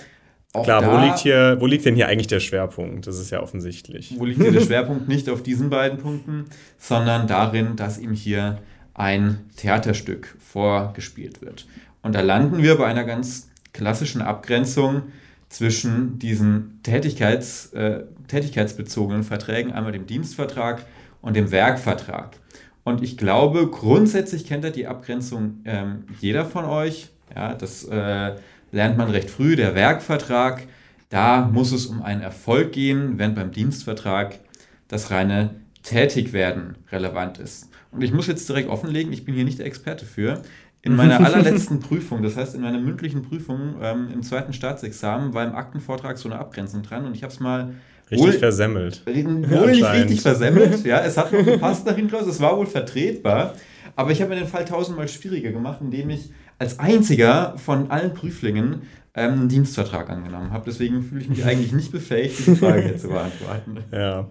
auch 0.54 0.64
Klar, 0.64 0.82
da, 0.82 0.92
wo, 0.92 1.06
liegt 1.06 1.20
hier, 1.20 1.58
wo 1.60 1.66
liegt 1.66 1.86
denn 1.86 1.96
hier 1.96 2.08
eigentlich 2.08 2.28
der 2.28 2.42
Schwerpunkt? 2.42 3.08
Das 3.08 3.18
ist 3.18 3.30
ja 3.30 3.42
offensichtlich. 3.42 4.16
Wo 4.18 4.26
liegt 4.26 4.42
hier 4.42 4.52
der 4.52 4.62
Schwerpunkt? 4.66 5.08
Nicht 5.08 5.30
auf 5.30 5.44
diesen 5.44 5.70
beiden 5.70 5.98
Punkten, 5.98 6.46
sondern 6.78 7.28
darin, 7.28 7.78
dass 7.78 7.98
ihm 7.98 8.12
hier 8.12 8.60
ein 8.94 9.46
Theaterstück 9.56 10.36
vorgespielt 10.40 11.42
wird. 11.42 11.66
Und 12.02 12.16
da 12.16 12.22
landen 12.22 12.62
wir 12.62 12.78
bei 12.78 12.88
einer 12.88 13.06
ganz 13.06 13.50
klassischen 13.72 14.22
Abgrenzung 14.22 15.04
zwischen 15.48 16.20
diesen 16.20 16.80
Tätigkeits, 16.84 17.74
äh, 17.74 18.04
tätigkeitsbezogenen 18.28 19.24
Verträgen, 19.24 19.72
einmal 19.72 19.92
dem 19.92 20.06
Dienstvertrag 20.06 20.86
und 21.22 21.36
dem 21.36 21.52
Werkvertrag. 21.52 22.38
Und 22.84 23.04
ich 23.04 23.18
glaube, 23.18 23.68
grundsätzlich 23.68 24.46
kennt 24.46 24.66
er 24.66 24.72
die 24.72 24.88
Abgrenzung 24.88 25.62
ähm, 25.66 26.06
jeder 26.20 26.46
von 26.46 26.66
euch. 26.66 27.10
Ja, 27.36 27.54
das 27.54 27.86
äh, 27.86 28.36
lernt 28.72 28.98
man 28.98 29.10
recht 29.10 29.30
früh, 29.30 29.56
der 29.56 29.76
Werkvertrag, 29.76 30.68
da 31.10 31.42
muss 31.52 31.72
es 31.72 31.86
um 31.86 32.02
einen 32.02 32.22
Erfolg 32.22 32.72
gehen, 32.72 33.18
während 33.18 33.36
beim 33.36 33.52
Dienstvertrag 33.52 34.40
das 34.88 35.12
reine 35.12 35.56
Tätigwerden 35.84 36.76
relevant 36.92 37.38
ist. 37.38 37.70
Und 37.92 38.02
ich 38.02 38.14
muss 38.14 38.28
jetzt 38.28 38.48
direkt 38.48 38.70
offenlegen, 38.70 39.12
ich 39.12 39.26
bin 39.26 39.36
hier 39.36 39.44
nicht 39.44 39.60
der 39.60 39.66
Experte 39.66 40.06
für. 40.06 40.42
In 40.82 40.96
meiner 40.96 41.20
allerletzten 41.26 41.80
Prüfung, 41.80 42.24
das 42.24 42.38
heißt 42.38 42.56
in 42.56 42.62
meiner 42.62 42.80
mündlichen 42.80 43.24
Prüfung 43.24 43.76
ähm, 43.82 44.10
im 44.14 44.24
zweiten 44.24 44.54
Staatsexamen, 44.54 45.34
war 45.34 45.46
im 45.46 45.54
Aktenvortrag 45.54 46.18
so 46.18 46.30
eine 46.30 46.40
Abgrenzung 46.40 46.82
dran 46.84 47.06
und 47.06 47.16
ich 47.16 47.24
habe 47.24 47.34
es 47.34 47.40
mal 47.40 47.74
Richtig 48.10 48.34
wohl, 48.34 48.34
versemmelt. 48.34 49.04
Wohl 49.06 49.72
nicht 49.72 49.90
richtig 49.90 50.22
versemmelt, 50.22 50.84
ja. 50.86 51.00
Es 51.00 51.18
hat 51.18 51.32
noch 51.32 51.46
gepasst 51.46 51.86
nach 51.86 51.96
hinten 51.96 52.14
raus, 52.14 52.28
es 52.28 52.42
war 52.42 52.58
wohl 52.58 52.66
vertretbar. 52.66 53.54
Aber 53.96 54.12
ich 54.12 54.22
habe 54.22 54.34
mir 54.34 54.40
den 54.40 54.48
Fall 54.48 54.66
tausendmal 54.66 55.08
schwieriger 55.08 55.52
gemacht, 55.52 55.80
indem 55.82 56.10
ich 56.10 56.30
als 56.62 56.78
einziger 56.78 57.56
von 57.58 57.90
allen 57.90 58.14
Prüflingen 58.14 58.84
ähm, 59.16 59.34
einen 59.34 59.50
Dienstvertrag 59.50 60.12
angenommen 60.12 60.52
habe. 60.52 60.66
Deswegen 60.68 61.02
fühle 61.02 61.22
ich 61.22 61.30
mich 61.30 61.44
eigentlich 61.44 61.74
nicht 61.74 61.92
befähigt, 61.92 62.38
diese 62.38 62.56
Frage 62.56 62.84
hier 62.84 62.98
zu 62.98 63.08
beantworten. 63.10 63.80
Ja. 63.92 64.30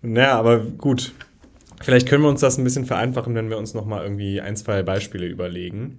Naja, 0.00 0.38
aber 0.38 0.60
gut. 0.60 1.12
Vielleicht 1.82 2.08
können 2.08 2.22
wir 2.22 2.30
uns 2.30 2.40
das 2.40 2.56
ein 2.56 2.64
bisschen 2.64 2.86
vereinfachen, 2.86 3.34
wenn 3.34 3.50
wir 3.50 3.58
uns 3.58 3.74
nochmal 3.74 4.02
irgendwie 4.02 4.40
ein, 4.40 4.56
zwei 4.56 4.82
Beispiele 4.82 5.26
überlegen. 5.26 5.98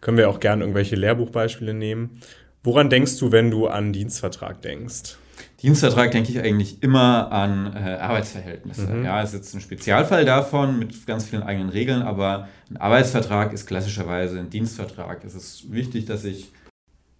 Können 0.00 0.16
wir 0.16 0.28
auch 0.28 0.40
gerne 0.40 0.64
irgendwelche 0.64 0.96
Lehrbuchbeispiele 0.96 1.74
nehmen. 1.74 2.18
Woran 2.64 2.90
denkst 2.90 3.18
du, 3.18 3.30
wenn 3.30 3.52
du 3.52 3.68
an 3.68 3.92
Dienstvertrag 3.92 4.62
denkst? 4.62 5.16
Dienstvertrag 5.62 6.10
denke 6.10 6.32
ich 6.32 6.40
eigentlich 6.40 6.82
immer 6.82 7.30
an 7.30 7.72
äh, 7.76 7.94
Arbeitsverhältnisse. 7.94 8.88
Mhm. 8.88 9.04
Ja, 9.04 9.22
es 9.22 9.30
ist 9.30 9.36
jetzt 9.36 9.54
ein 9.54 9.60
Spezialfall 9.60 10.24
davon 10.24 10.78
mit 10.78 11.06
ganz 11.06 11.24
vielen 11.24 11.44
eigenen 11.44 11.68
Regeln, 11.68 12.02
aber 12.02 12.48
ein 12.68 12.78
Arbeitsvertrag 12.78 13.52
ist 13.52 13.66
klassischerweise 13.66 14.40
ein 14.40 14.50
Dienstvertrag. 14.50 15.24
Es 15.24 15.36
ist 15.36 15.72
wichtig, 15.72 16.06
dass 16.06 16.24
ich 16.24 16.50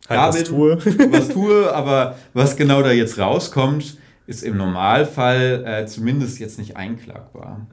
halt 0.08 0.34
was 0.34 0.42
tue. 0.42 0.76
was 1.12 1.28
tue, 1.28 1.72
aber 1.72 2.16
was 2.34 2.56
genau 2.56 2.82
da 2.82 2.90
jetzt 2.90 3.16
rauskommt, 3.16 3.96
ist 4.26 4.42
im 4.42 4.56
Normalfall 4.56 5.64
äh, 5.64 5.86
zumindest 5.86 6.40
jetzt 6.40 6.58
nicht 6.58 6.76
einklagbar. 6.76 7.68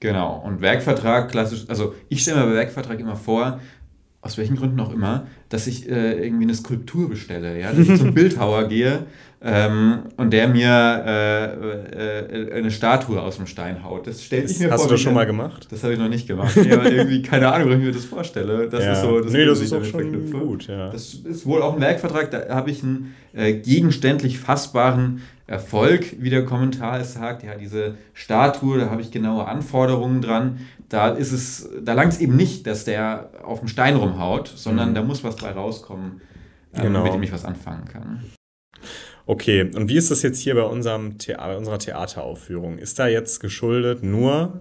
Genau. 0.00 0.42
Und 0.44 0.62
Werkvertrag, 0.62 1.30
klassisch, 1.30 1.64
also 1.68 1.94
ich 2.08 2.22
stelle 2.22 2.40
mir 2.40 2.46
bei 2.46 2.54
Werkvertrag 2.54 2.98
immer 3.00 3.16
vor, 3.16 3.60
aus 4.22 4.38
welchen 4.38 4.56
Gründen 4.56 4.80
auch 4.80 4.92
immer, 4.92 5.26
dass 5.50 5.66
ich 5.66 5.88
äh, 5.88 6.24
irgendwie 6.24 6.44
eine 6.44 6.54
Skulptur 6.54 7.08
bestelle, 7.08 7.60
ja, 7.60 7.70
dass 7.72 7.86
ich 7.86 7.98
zum 7.98 8.14
Bildhauer 8.14 8.64
gehe 8.68 9.06
ähm, 9.48 9.98
und 10.16 10.32
der 10.32 10.48
mir 10.48 10.68
äh, 11.06 11.44
äh, 11.54 12.52
eine 12.54 12.70
Statue 12.70 13.20
aus 13.22 13.36
dem 13.36 13.46
Stein 13.46 13.84
haut. 13.84 14.06
Das 14.06 14.22
stelle 14.24 14.44
ich 14.44 14.58
mir 14.58 14.70
Hast 14.70 14.80
vor. 14.80 14.88
du 14.88 14.94
das 14.94 15.00
schon 15.00 15.14
mal 15.14 15.26
gemacht? 15.26 15.68
Das 15.70 15.82
habe 15.84 15.92
ich 15.92 15.98
noch 15.98 16.08
nicht 16.08 16.26
gemacht. 16.26 16.56
Nee, 16.56 16.72
aber 16.72 16.90
irgendwie, 16.90 17.22
keine 17.22 17.52
Ahnung, 17.52 17.68
wie 17.70 17.74
ich 17.74 17.78
mir 17.80 17.92
das 17.92 18.04
vorstelle. 18.04 18.68
Das 18.68 18.84
ja. 18.84 18.92
ist 18.92 19.02
so, 19.02 19.20
das 19.20 19.32
nee, 19.32 19.44
das 19.44 19.60
ist 19.60 19.72
auch 19.72 19.84
schon 19.84 20.00
verknüpfe. 20.00 20.38
gut, 20.38 20.66
ja. 20.66 20.90
Das 20.90 21.14
ist 21.14 21.46
wohl 21.46 21.62
auch 21.62 21.74
ein 21.74 21.80
Werkvertrag, 21.80 22.30
da 22.30 22.48
habe 22.54 22.70
ich 22.70 22.82
einen 22.82 23.14
äh, 23.34 23.52
gegenständlich 23.54 24.38
fassbaren 24.38 25.22
Erfolg, 25.46 26.16
wie 26.18 26.30
der 26.30 26.44
Kommentar 26.44 26.98
es 26.98 27.14
sagt. 27.14 27.44
Ja, 27.44 27.54
diese 27.54 27.94
Statue, 28.14 28.78
da 28.78 28.90
habe 28.90 29.00
ich 29.00 29.12
genaue 29.12 29.46
Anforderungen 29.46 30.20
dran. 30.22 30.58
Da 30.88 31.10
ist 31.10 31.30
es, 31.32 31.68
da 31.84 31.92
langt 31.92 32.12
es 32.14 32.20
eben 32.20 32.34
nicht, 32.36 32.66
dass 32.66 32.84
der 32.84 33.30
auf 33.44 33.60
dem 33.60 33.68
Stein 33.68 33.94
rumhaut, 33.96 34.52
sondern 34.54 34.90
Mhm. 34.90 34.94
da 34.94 35.02
muss 35.02 35.22
was 35.22 35.36
bei 35.36 35.50
rauskommen, 35.52 36.20
ähm, 36.74 36.82
Genau. 36.82 37.04
mit 37.04 37.14
dem 37.14 37.22
ich 37.22 37.32
was 37.32 37.44
anfangen 37.44 37.84
kann. 37.84 38.24
Okay, 39.26 39.62
und 39.62 39.88
wie 39.88 39.96
ist 39.96 40.10
das 40.12 40.22
jetzt 40.22 40.38
hier 40.38 40.54
bei, 40.54 40.62
unserem 40.62 41.16
bei 41.26 41.56
unserer 41.56 41.80
Theateraufführung? 41.80 42.78
Ist 42.78 42.98
da 43.00 43.08
jetzt 43.08 43.40
geschuldet 43.40 44.04
nur, 44.04 44.60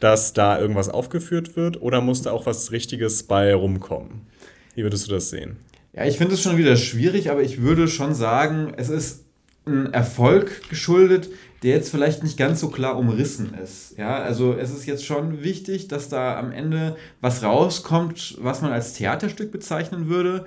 dass 0.00 0.34
da 0.34 0.60
irgendwas 0.60 0.90
aufgeführt 0.90 1.56
wird 1.56 1.80
oder 1.80 2.02
muss 2.02 2.20
da 2.20 2.30
auch 2.30 2.44
was 2.44 2.72
Richtiges 2.72 3.22
bei 3.22 3.54
rumkommen? 3.54 4.26
Wie 4.74 4.82
würdest 4.82 5.08
du 5.08 5.12
das 5.12 5.30
sehen? 5.30 5.56
Ja, 5.94 6.04
ich 6.04 6.18
finde 6.18 6.34
es 6.34 6.42
schon 6.42 6.58
wieder 6.58 6.76
schwierig, 6.76 7.30
aber 7.30 7.40
ich 7.40 7.62
würde 7.62 7.88
schon 7.88 8.14
sagen, 8.14 8.74
es 8.76 8.90
ist 8.90 9.24
ein 9.64 9.92
Erfolg 9.94 10.68
geschuldet, 10.68 11.30
der 11.62 11.70
jetzt 11.74 11.90
vielleicht 11.90 12.22
nicht 12.22 12.36
ganz 12.36 12.60
so 12.60 12.68
klar 12.68 12.98
umrissen 12.98 13.54
ist. 13.54 13.96
Ja, 13.96 14.18
also 14.18 14.54
es 14.54 14.70
ist 14.70 14.86
jetzt 14.86 15.06
schon 15.06 15.42
wichtig, 15.42 15.88
dass 15.88 16.10
da 16.10 16.38
am 16.38 16.52
Ende 16.52 16.96
was 17.22 17.42
rauskommt, 17.42 18.36
was 18.40 18.60
man 18.60 18.72
als 18.72 18.92
Theaterstück 18.92 19.50
bezeichnen 19.50 20.10
würde. 20.10 20.44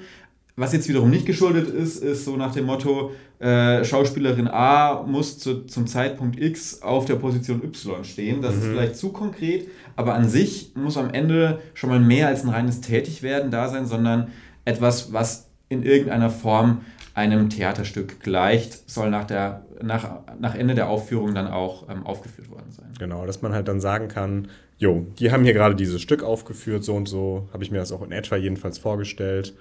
Was 0.59 0.73
jetzt 0.73 0.89
wiederum 0.89 1.09
nicht 1.09 1.25
geschuldet 1.25 1.69
ist, 1.69 2.03
ist 2.03 2.25
so 2.25 2.35
nach 2.35 2.53
dem 2.53 2.65
Motto, 2.65 3.11
äh, 3.39 3.85
Schauspielerin 3.85 4.49
A 4.49 5.03
muss 5.03 5.39
zu, 5.39 5.65
zum 5.65 5.87
Zeitpunkt 5.87 6.37
X 6.37 6.81
auf 6.81 7.05
der 7.05 7.15
Position 7.15 7.63
Y 7.63 8.03
stehen. 8.03 8.41
Das 8.41 8.55
ist 8.55 8.65
vielleicht 8.65 8.97
zu 8.97 9.13
konkret, 9.13 9.69
aber 9.95 10.15
an 10.15 10.27
sich 10.27 10.73
muss 10.75 10.97
am 10.97 11.11
Ende 11.11 11.61
schon 11.73 11.89
mal 11.89 12.01
mehr 12.01 12.27
als 12.27 12.43
ein 12.43 12.49
reines 12.49 12.81
Tätigwerden 12.81 13.51
da 13.51 13.69
sein, 13.69 13.85
sondern 13.85 14.27
etwas, 14.65 15.13
was 15.13 15.49
in 15.69 15.83
irgendeiner 15.83 16.29
Form 16.29 16.81
einem 17.13 17.49
Theaterstück 17.49 18.19
gleicht, 18.19 18.89
soll 18.89 19.09
nach, 19.09 19.23
der, 19.23 19.65
nach, 19.81 20.09
nach 20.41 20.55
Ende 20.55 20.75
der 20.75 20.89
Aufführung 20.89 21.33
dann 21.33 21.47
auch 21.47 21.87
ähm, 21.89 22.05
aufgeführt 22.05 22.49
worden 22.51 22.71
sein. 22.71 22.91
Genau, 22.99 23.25
dass 23.25 23.41
man 23.41 23.53
halt 23.53 23.69
dann 23.69 23.79
sagen 23.79 24.09
kann, 24.09 24.49
jo, 24.77 25.07
die 25.19 25.31
haben 25.31 25.45
hier 25.45 25.53
gerade 25.53 25.75
dieses 25.75 26.01
Stück 26.01 26.21
aufgeführt, 26.21 26.83
so 26.83 26.95
und 26.95 27.07
so, 27.07 27.47
habe 27.53 27.63
ich 27.63 27.71
mir 27.71 27.77
das 27.77 27.93
auch 27.93 28.01
in 28.01 28.11
etwa 28.11 28.35
jedenfalls 28.35 28.77
vorgestellt. 28.77 29.53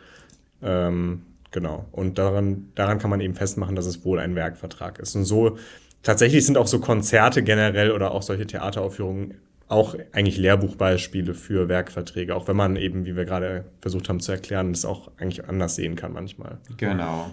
Ähm, 0.63 1.23
genau, 1.51 1.87
und 1.93 2.19
daran, 2.19 2.69
daran 2.75 2.99
kann 2.99 3.11
man 3.11 3.21
eben 3.21 3.35
festmachen, 3.35 3.77
dass 3.77 3.87
es 3.87 4.05
wohl 4.05 4.19
ein 4.19 4.35
Werkvertrag 4.35 4.99
ist. 4.99 5.15
Und 5.15 5.25
so, 5.25 5.59
tatsächlich 6.03 6.45
sind 6.47 6.59
auch 6.59 6.67
so 6.67 6.81
Konzerte 6.81 7.43
generell 7.43 7.91
oder 7.91 8.13
auch 8.13 8.23
solche 8.23 8.47
Theateraufführungen 8.47 9.35
auch 9.69 9.95
eigentlich 10.13 10.39
Lehrbuchbeispiele 10.39 11.35
für 11.35 11.69
Werkverträge, 11.69 12.35
auch 12.35 12.49
wenn 12.49 12.57
man 12.57 12.77
eben, 12.77 13.05
wie 13.05 13.17
wir 13.17 13.27
gerade 13.27 13.67
versucht 13.83 14.09
haben 14.09 14.19
zu 14.19 14.33
erklären, 14.33 14.73
das 14.73 14.87
auch 14.87 15.11
eigentlich 15.19 15.47
anders 15.47 15.75
sehen 15.77 15.95
kann 15.95 16.13
manchmal. 16.13 16.59
Genau. 16.79 17.31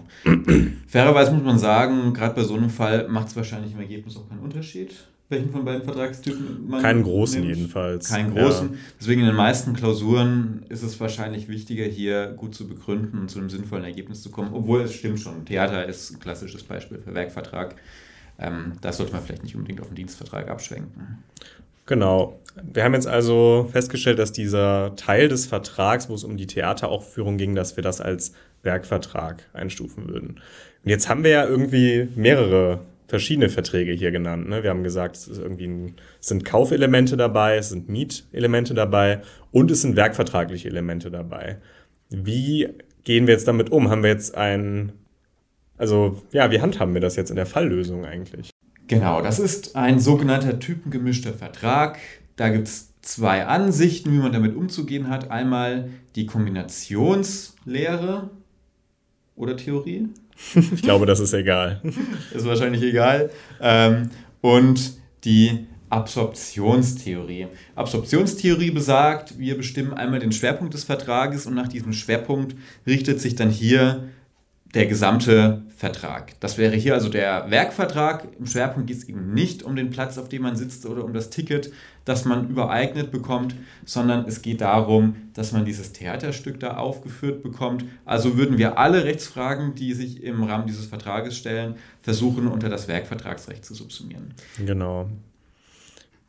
Fairerweise 0.86 1.32
muss 1.32 1.44
man 1.44 1.58
sagen, 1.58 2.12
gerade 2.12 2.34
bei 2.34 2.42
so 2.42 2.54
einem 2.54 2.68
Fall 2.68 3.08
macht 3.08 3.28
es 3.28 3.36
wahrscheinlich 3.36 3.72
im 3.72 3.80
Ergebnis 3.80 4.18
auch 4.18 4.28
keinen 4.28 4.40
Unterschied, 4.40 4.94
welchen 5.28 5.50
von 5.50 5.64
beiden 5.64 5.82
Vertragstypen 5.82 6.68
man 6.68 6.82
Keinen 6.82 7.02
großen 7.02 7.40
nimmt. 7.40 7.56
jedenfalls. 7.56 8.08
Keinen 8.08 8.34
großen. 8.34 8.78
Deswegen 9.00 9.22
in 9.22 9.26
den 9.26 9.36
meisten 9.36 9.72
Klausuren 9.74 10.64
ist 10.68 10.82
es 10.82 11.00
wahrscheinlich 11.00 11.48
wichtiger, 11.48 11.84
hier 11.84 12.28
gut 12.36 12.54
zu 12.54 12.68
begründen 12.68 13.18
und 13.18 13.30
zu 13.30 13.38
einem 13.38 13.50
sinnvollen 13.50 13.84
Ergebnis 13.84 14.22
zu 14.22 14.30
kommen. 14.30 14.52
Obwohl 14.52 14.82
es 14.82 14.94
stimmt 14.94 15.18
schon, 15.20 15.44
Theater 15.44 15.86
ist 15.86 16.12
ein 16.12 16.20
klassisches 16.20 16.62
Beispiel 16.62 16.98
für 16.98 17.14
Werkvertrag. 17.14 17.74
Ähm, 18.38 18.74
das 18.80 18.98
sollte 18.98 19.12
man 19.12 19.22
vielleicht 19.22 19.42
nicht 19.42 19.56
unbedingt 19.56 19.80
auf 19.80 19.88
den 19.88 19.96
Dienstvertrag 19.96 20.48
abschwenken. 20.48 21.18
Genau. 21.86 22.38
Wir 22.62 22.84
haben 22.84 22.94
jetzt 22.94 23.06
also 23.06 23.68
festgestellt, 23.70 24.18
dass 24.18 24.32
dieser 24.32 24.96
Teil 24.96 25.28
des 25.28 25.46
Vertrags, 25.46 26.08
wo 26.08 26.14
es 26.14 26.24
um 26.24 26.36
die 26.36 26.46
Theateraufführung 26.46 27.36
ging, 27.36 27.54
dass 27.54 27.76
wir 27.76 27.82
das 27.82 28.00
als 28.00 28.32
Werkvertrag 28.62 29.44
einstufen 29.52 30.08
würden. 30.08 30.40
Und 30.84 30.90
jetzt 30.90 31.08
haben 31.08 31.24
wir 31.24 31.30
ja 31.30 31.46
irgendwie 31.46 32.08
mehrere 32.16 32.80
verschiedene 33.06 33.48
Verträge 33.48 33.92
hier 33.92 34.10
genannt. 34.10 34.48
Ne? 34.48 34.62
Wir 34.62 34.70
haben 34.70 34.82
gesagt, 34.82 35.16
es, 35.16 35.40
ein, 35.40 35.94
es 36.20 36.26
sind 36.26 36.44
Kaufelemente 36.44 37.16
dabei, 37.16 37.56
es 37.56 37.68
sind 37.68 37.88
Mietelemente 37.88 38.74
dabei 38.74 39.22
und 39.52 39.70
es 39.70 39.82
sind 39.82 39.96
werkvertragliche 39.96 40.68
Elemente 40.68 41.10
dabei. 41.10 41.58
Wie 42.10 42.68
gehen 43.04 43.26
wir 43.26 43.34
jetzt 43.34 43.48
damit 43.48 43.70
um? 43.70 43.90
Haben 43.90 44.02
wir 44.02 44.10
jetzt 44.10 44.34
ein, 44.34 44.92
also 45.78 46.22
ja, 46.32 46.50
wie 46.50 46.60
handhaben 46.60 46.94
wir 46.94 47.00
das 47.00 47.16
jetzt 47.16 47.30
in 47.30 47.36
der 47.36 47.46
Falllösung 47.46 48.04
eigentlich? 48.04 48.50
Genau, 48.88 49.20
das 49.20 49.38
ist 49.38 49.76
ein 49.76 49.98
sogenannter 49.98 50.58
typengemischter 50.58 51.32
Vertrag. 51.32 51.98
Da 52.36 52.50
gibt 52.50 52.68
es 52.68 52.92
zwei 53.02 53.46
Ansichten, 53.46 54.12
wie 54.12 54.18
man 54.18 54.32
damit 54.32 54.56
umzugehen 54.56 55.08
hat. 55.08 55.30
Einmal 55.30 55.90
die 56.14 56.26
Kombinationslehre 56.26 58.30
oder 59.34 59.56
Theorie. 59.56 60.08
Ich 60.54 60.82
glaube, 60.82 61.06
das 61.06 61.20
ist 61.20 61.32
egal. 61.32 61.80
ist 62.34 62.46
wahrscheinlich 62.46 62.82
egal. 62.82 63.30
Ähm, 63.60 64.10
und 64.40 64.92
die 65.24 65.66
Absorptionstheorie. 65.88 67.46
Absorptionstheorie 67.74 68.70
besagt, 68.70 69.38
wir 69.38 69.56
bestimmen 69.56 69.94
einmal 69.94 70.18
den 70.18 70.32
Schwerpunkt 70.32 70.74
des 70.74 70.84
Vertrages 70.84 71.46
und 71.46 71.54
nach 71.54 71.68
diesem 71.68 71.92
Schwerpunkt 71.92 72.56
richtet 72.86 73.20
sich 73.20 73.34
dann 73.36 73.50
hier 73.50 74.08
der 74.74 74.86
gesamte 74.86 75.62
Vertrag. 75.76 76.32
Das 76.40 76.56
wäre 76.56 76.74
hier 76.74 76.94
also 76.94 77.08
der 77.08 77.50
Werkvertrag. 77.50 78.28
Im 78.38 78.46
Schwerpunkt 78.46 78.88
geht 78.88 78.96
es 78.96 79.04
eben 79.04 79.34
nicht 79.34 79.62
um 79.62 79.76
den 79.76 79.90
Platz, 79.90 80.16
auf 80.16 80.28
dem 80.28 80.42
man 80.42 80.56
sitzt 80.56 80.86
oder 80.86 81.04
um 81.04 81.12
das 81.12 81.28
Ticket, 81.28 81.70
das 82.04 82.24
man 82.24 82.48
übereignet 82.48 83.10
bekommt, 83.10 83.54
sondern 83.84 84.26
es 84.26 84.40
geht 84.40 84.62
darum, 84.62 85.16
dass 85.34 85.52
man 85.52 85.64
dieses 85.64 85.92
Theaterstück 85.92 86.60
da 86.60 86.78
aufgeführt 86.78 87.42
bekommt. 87.42 87.84
Also 88.04 88.38
würden 88.38 88.56
wir 88.56 88.78
alle 88.78 89.04
Rechtsfragen, 89.04 89.74
die 89.74 89.92
sich 89.92 90.22
im 90.22 90.42
Rahmen 90.44 90.66
dieses 90.66 90.86
Vertrages 90.86 91.36
stellen, 91.36 91.76
versuchen 92.00 92.46
unter 92.46 92.68
das 92.68 92.88
Werkvertragsrecht 92.88 93.64
zu 93.64 93.74
subsumieren. 93.74 94.34
Genau. 94.64 95.10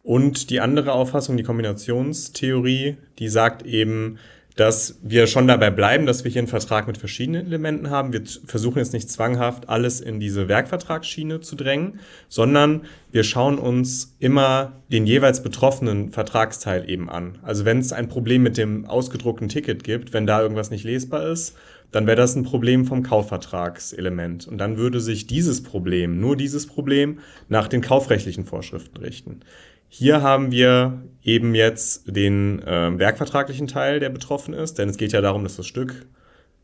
Und 0.04 0.50
die 0.50 0.62
andere 0.62 0.94
Auffassung, 0.94 1.36
die 1.36 1.44
Kombinationstheorie, 1.44 2.98
die 3.20 3.28
sagt 3.28 3.66
eben, 3.66 4.18
dass 4.58 5.00
wir 5.04 5.28
schon 5.28 5.48
dabei 5.48 5.70
bleiben, 5.70 6.08
dass 6.08 6.24
wir 6.24 6.32
hier 6.32 6.42
einen 6.42 6.48
Vertrag 6.48 6.88
mit 6.88 6.98
verschiedenen 6.98 7.46
Elementen 7.46 7.92
haben. 7.92 8.12
Wir 8.12 8.24
versuchen 8.46 8.80
jetzt 8.80 8.92
nicht 8.92 9.10
zwanghaft 9.10 9.70
alles 9.70 10.02
in 10.02 10.20
diese 10.20 10.48
Werkvertragsschiene 10.48 11.42
zu 11.42 11.56
drängen, 11.56 12.00
sondern 12.28 12.82
wir 13.12 13.24
schauen 13.24 13.60
uns 13.60 14.16
immer 14.20 14.82
den 14.92 15.06
jeweils 15.06 15.44
betroffenen 15.44 16.12
Vertragsteil 16.12 16.90
eben 16.90 17.08
an. 17.08 17.38
Also 17.44 17.66
wenn 17.66 17.78
es 17.78 17.94
ein 17.94 18.10
Problem 18.10 18.42
mit 18.42 18.58
dem 18.58 18.86
ausgedruckten 18.86 19.48
Ticket 19.48 19.84
gibt, 19.84 20.12
wenn 20.12 20.26
da 20.26 20.42
irgendwas 20.42 20.72
nicht 20.72 20.84
lesbar 20.84 21.28
ist, 21.28 21.56
dann 21.92 22.08
wäre 22.08 22.18
das 22.18 22.36
ein 22.36 22.44
Problem 22.44 22.86
vom 22.86 23.04
Kaufvertragselement. 23.04 24.48
Und 24.48 24.58
dann 24.58 24.78
würde 24.78 25.00
sich 25.00 25.28
dieses 25.28 25.62
Problem, 25.62 26.20
nur 26.20 26.36
dieses 26.36 26.66
Problem, 26.66 27.20
nach 27.48 27.68
den 27.68 27.82
kaufrechtlichen 27.82 28.44
Vorschriften 28.44 28.98
richten. 28.98 29.42
Hier 29.90 30.22
haben 30.22 30.52
wir 30.52 31.02
eben 31.28 31.54
jetzt 31.54 32.04
den 32.08 32.64
äh, 32.64 32.98
werkvertraglichen 32.98 33.68
Teil, 33.68 34.00
der 34.00 34.10
betroffen 34.10 34.54
ist, 34.54 34.80
denn 34.80 34.90
es 34.90 34.98
geht 34.98 35.12
ja 35.12 35.22
darum, 35.22 35.44
dass 35.44 35.58
das 35.58 35.68
Stück 35.68 36.08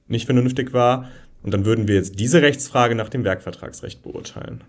nicht 0.08 0.25
vernünftig 0.25 0.74
war. 0.74 1.10
Und 1.43 1.53
dann 1.53 1.65
würden 1.65 1.89
wir 1.89 1.96
jetzt 1.96 2.17
diese 2.20 2.41
Rechtsfrage 2.41 2.96
nach 2.96 3.10
dem 3.10 3.25
Werkvertragsrecht 3.25 4.01
beurteilen. 4.01 4.62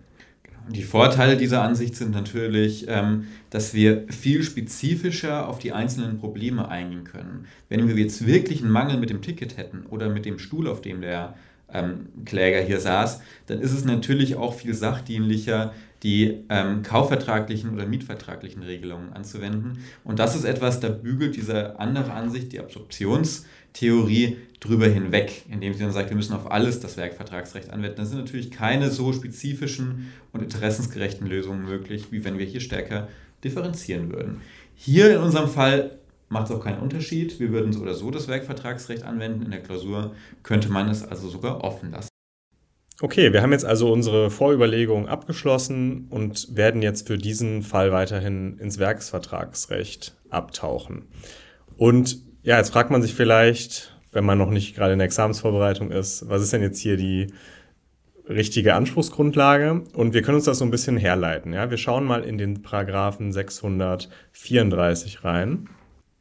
Die 0.69 0.83
Vorteile 0.83 1.37
dieser 1.37 1.63
Ansicht 1.63 1.95
sind 1.95 2.11
natürlich, 2.11 2.87
ähm, 2.89 3.29
dass 3.51 3.73
wir 3.73 4.07
viel 4.09 4.43
spezifischer 4.43 5.49
auf 5.49 5.61
die 5.61 5.73
einzelnen 5.73 6.19
Probleme 6.19 6.69
eingehen 6.69 7.05
können. 7.05 7.47
Wenn 7.69 7.87
wir 7.87 7.95
jetzt 7.97 8.27
wirklich 8.27 8.63
einen 8.63 8.73
Mangel 8.73 8.97
mit 8.97 9.11
dem 9.11 9.23
Ticket 9.23 9.57
hätten 9.57 9.85
oder 9.87 10.09
mit 10.09 10.25
dem 10.25 10.41
Stuhl, 10.41 10.67
auf 10.67 10.81
dem 10.81 11.03
der 11.03 11.35
ähm, 11.73 12.09
Kläger 12.25 12.63
hier 12.63 12.81
saß, 12.81 13.21
dann 13.47 13.61
ist 13.61 13.73
es 13.73 13.85
natürlich 13.85 14.37
auch 14.37 14.55
viel 14.55 14.75
sachdienlicher, 14.75 15.73
die 16.05 16.45
ähm, 16.51 16.83
kaufvertraglichen 16.83 17.73
oder 17.73 17.87
mietvertraglichen 17.87 18.63
Regelungen 18.63 19.15
anzuwenden. 19.15 19.79
Und 20.05 20.19
das 20.19 20.37
ist 20.37 20.45
etwas, 20.45 20.79
da 20.79 20.91
bügelt 20.91 21.35
diese 21.35 21.81
andere 21.81 22.13
Ansicht, 22.13 22.53
die 22.53 22.61
Absorptionstheorie, 22.61 24.37
drüber 24.61 24.87
hinweg, 24.87 25.43
indem 25.51 25.73
sie 25.73 25.81
dann 25.81 25.93
sagt, 25.93 26.11
wir 26.11 26.17
müssen 26.17 26.35
auf 26.35 26.51
alles 26.51 26.81
das 26.81 26.97
Werkvertragsrecht 26.97 27.71
anwenden. 27.71 27.97
Das 27.97 28.11
sind 28.11 28.19
natürlich 28.19 28.51
keine 28.51 28.91
so 28.91 29.13
spezifischen 29.13 30.13
und 30.33 30.43
interessensgerechten 30.43 31.27
Lösungen 31.27 31.65
möglich, 31.65 32.07
wie 32.11 32.25
wenn 32.25 32.39
wir 32.39 32.47
hier 32.47 32.61
stärker 32.61 33.09
differenzieren 33.43 34.13
würden. 34.13 34.43
Hier 34.75 35.15
in 35.15 35.23
unserem 35.23 35.49
Fall 35.49 35.99
macht 36.29 36.51
es 36.51 36.57
auch 36.57 36.65
keinen 36.65 36.81
Unterschied. 36.81 37.41
Wir 37.41 37.51
würden 37.51 37.73
so 37.73 37.81
oder 37.81 37.95
so 37.95 38.11
das 38.11 38.29
Werkvertragsrecht 38.29 39.05
anwenden. 39.05 39.43
In 39.43 39.51
der 39.51 39.63
Klausur 39.63 40.15
könnte 40.43 40.71
man 40.71 40.89
es 40.89 41.03
also 41.03 41.29
sogar 41.29 41.63
offen 41.63 41.91
lassen. 41.91 42.14
Okay, 43.01 43.33
wir 43.33 43.43
haben 43.43 43.53
jetzt 43.53 43.65
also 43.65 43.93
unsere 43.93 44.31
Vorüberlegungen 44.31 45.09
abgeschlossen 45.09 46.07
und 46.11 46.55
werden 46.57 46.81
jetzt 46.81 47.09
für 47.09 47.19
diesen 47.19 47.63
Fall 47.63 47.91
weiterhin 47.91 48.57
ins 48.59 48.79
Werksvertragsrecht 48.79 50.15
abtauchen. 50.31 51.09
Und 51.77 52.23
Ja, 52.45 52.59
jetzt 52.59 52.71
fragt 52.75 52.91
man 52.91 53.01
sich 53.01 53.15
vielleicht, 53.15 53.99
wenn 54.13 54.25
man 54.25 54.37
noch 54.37 54.51
nicht 54.51 54.77
gerade 54.77 54.93
in 54.93 54.99
der 54.99 55.07
Examensvorbereitung 55.07 55.91
ist, 55.91 56.29
was 56.29 56.43
ist 56.43 56.53
denn 56.53 56.61
jetzt 56.61 56.79
hier 56.79 56.99
die 56.99 57.29
richtige 58.29 58.75
Anspruchsgrundlage? 58.75 59.83
Und 59.95 60.13
wir 60.13 60.21
können 60.21 60.37
uns 60.37 60.45
das 60.45 60.59
so 60.59 60.65
ein 60.67 60.71
bisschen 60.71 60.99
herleiten. 60.99 61.55
Ja? 61.55 61.71
Wir 61.71 61.79
schauen 61.79 62.05
mal 62.05 62.23
in 62.23 62.37
den 62.37 62.61
Paragraphen 62.61 63.33
634 63.33 65.25
rein. 65.25 65.71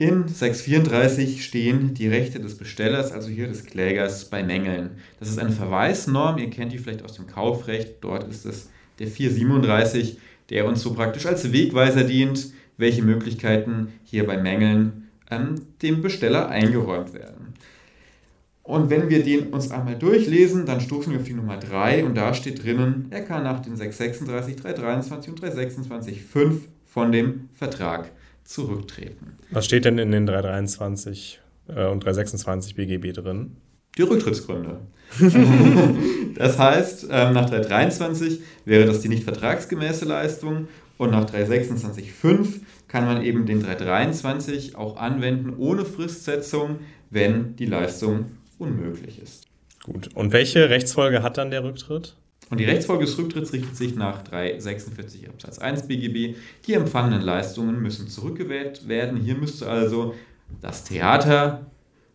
In 0.03 0.27
634 0.27 1.45
stehen 1.45 1.93
die 1.93 2.09
Rechte 2.09 2.41
des 2.41 2.57
Bestellers, 2.57 3.13
also 3.13 3.29
hier 3.29 3.47
des 3.47 3.65
Klägers, 3.65 4.25
bei 4.25 4.43
Mängeln. 4.43 4.97
Das 5.17 5.29
ist 5.29 5.39
eine 5.39 5.53
Verweisnorm, 5.53 6.39
ihr 6.39 6.49
kennt 6.49 6.73
die 6.73 6.77
vielleicht 6.77 7.05
aus 7.05 7.13
dem 7.13 7.25
Kaufrecht, 7.25 7.99
dort 8.01 8.27
ist 8.27 8.45
es 8.45 8.69
der 8.99 9.07
437, 9.07 10.17
der 10.49 10.65
uns 10.65 10.81
so 10.81 10.93
praktisch 10.93 11.25
als 11.25 11.53
Wegweiser 11.53 12.03
dient, 12.03 12.51
welche 12.75 13.01
Möglichkeiten 13.01 13.93
hier 14.03 14.27
bei 14.27 14.35
Mängeln 14.35 15.07
ähm, 15.31 15.55
dem 15.81 16.01
Besteller 16.01 16.49
eingeräumt 16.49 17.13
werden. 17.13 17.53
Und 18.61 18.89
wenn 18.89 19.09
wir 19.09 19.23
den 19.23 19.53
uns 19.53 19.71
einmal 19.71 19.97
durchlesen, 19.97 20.65
dann 20.65 20.81
stoßen 20.81 21.13
wir 21.13 21.21
auf 21.21 21.27
die 21.27 21.33
Nummer 21.33 21.55
3 21.55 22.03
und 22.03 22.15
da 22.15 22.33
steht 22.33 22.61
drinnen, 22.61 23.07
er 23.09 23.21
kann 23.21 23.45
nach 23.45 23.61
den 23.61 23.77
636, 23.77 24.57
323 24.57 25.29
und 25.31 25.41
326 25.41 26.23
5 26.23 26.67
von 26.87 27.13
dem 27.13 27.47
Vertrag 27.53 28.11
zurücktreten. 28.43 29.37
Was 29.51 29.65
steht 29.65 29.85
denn 29.85 29.97
in 29.97 30.11
den 30.11 30.25
323 30.25 31.39
äh, 31.67 31.85
und 31.87 32.03
326 32.03 32.75
BGB 32.75 33.13
drin? 33.13 33.57
Die 33.97 34.01
Rücktrittsgründe. 34.01 34.79
das 36.35 36.57
heißt, 36.57 37.07
ähm, 37.11 37.33
nach 37.33 37.49
323 37.49 38.41
wäre 38.65 38.85
das 38.85 39.01
die 39.01 39.09
nicht 39.09 39.23
vertragsgemäße 39.23 40.05
Leistung 40.05 40.67
und 40.97 41.11
nach 41.11 41.29
326.5 41.29 42.61
kann 42.87 43.05
man 43.05 43.23
eben 43.23 43.45
den 43.45 43.61
323 43.61 44.75
auch 44.75 44.97
anwenden 44.97 45.53
ohne 45.57 45.85
Fristsetzung, 45.85 46.79
wenn 47.09 47.55
die 47.55 47.65
Leistung 47.65 48.25
unmöglich 48.57 49.21
ist. 49.21 49.47
Gut. 49.83 50.09
Und 50.15 50.31
welche 50.31 50.69
Rechtsfolge 50.69 51.21
hat 51.21 51.37
dann 51.37 51.51
der 51.51 51.63
Rücktritt? 51.63 52.15
Und 52.49 52.59
die 52.59 52.65
Rechtsfolge 52.65 53.05
des 53.05 53.17
Rücktritts 53.17 53.53
richtet 53.53 53.75
sich 53.75 53.95
nach 53.95 54.23
346 54.23 55.29
Absatz 55.29 55.59
1 55.59 55.87
BGB. 55.87 56.35
Die 56.67 56.73
empfangenen 56.73 57.21
Leistungen 57.21 57.81
müssen 57.81 58.07
zurückgewählt 58.07 58.87
werden. 58.87 59.19
Hier 59.19 59.35
müsste 59.35 59.69
also 59.69 60.13
das 60.61 60.83
Theater, 60.83 61.65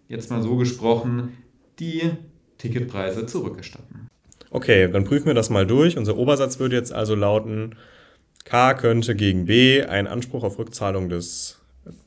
jetzt 0.09 0.31
mal 0.31 0.43
so 0.43 0.57
gesprochen, 0.57 1.37
die 1.79 2.11
Ticketpreise 2.59 3.27
zurückerstatten. 3.27 4.09
Okay, 4.51 4.91
dann 4.91 5.05
prüfen 5.05 5.27
wir 5.27 5.35
das 5.35 5.51
mal 5.51 5.67
durch. 5.67 5.97
Unser 5.97 6.17
Obersatz 6.17 6.59
würde 6.59 6.77
jetzt 6.77 6.93
also 6.93 7.15
lauten, 7.15 7.75
K 8.45 8.75
könnte 8.75 9.15
gegen 9.15 9.47
B 9.47 9.83
einen 9.83 10.07
Anspruch 10.07 10.43
auf 10.43 10.59
Rückzahlung 10.59 11.09
des 11.09 11.61